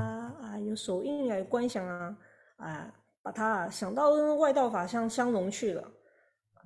[0.40, 2.18] 啊，有手印来观想啊
[2.56, 5.92] 啊，把它想到跟外道法相相融去了，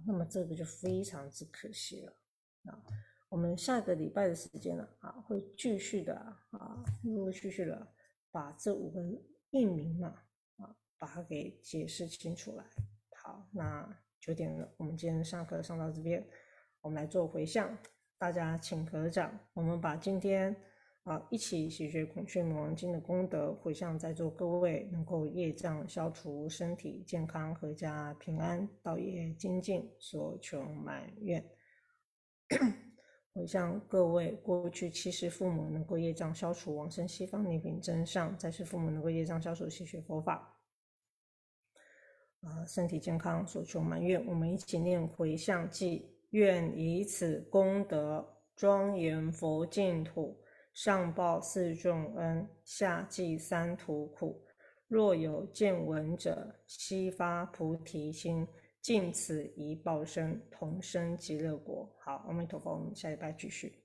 [0.07, 2.12] 那么这个就非常之可惜了
[2.66, 2.78] 啊。
[3.35, 6.14] 我们下个礼拜的时间呢，啊，会继续的
[6.53, 7.85] 啊，陆陆续续的
[8.30, 9.03] 把这五个
[9.51, 10.07] 印名嘛，
[10.59, 12.64] 啊，把它给解释清楚来。
[13.16, 16.24] 好，那九点了，我们今天上课上到这边，
[16.80, 17.76] 我们来做回向，
[18.18, 19.37] 大家请合掌。
[19.53, 20.55] 我们把今天
[21.03, 31.45] 啊一起习学孔雀明王经的功德回向在座各位，能够业障消除，身体健康，阖家平安，道业精进，所求满愿。
[33.35, 40.57] 回向各位过去七世父母能够业障消除，往生西方涅品真相；再世父母能够业障消除，吸学佛法，
[42.43, 44.24] 啊，身体健康，所求满愿。
[44.24, 48.24] 我们一起念回向偈：愿以此功德
[48.55, 50.41] 庄严佛净土，
[50.72, 54.41] 上报四重恩，下济三途苦。
[54.87, 58.47] 若有见闻者，悉发菩提心。
[58.85, 61.91] 尽此一报身，同生极乐国。
[61.99, 63.82] 好，阿弥陀佛，我们下一拜继续。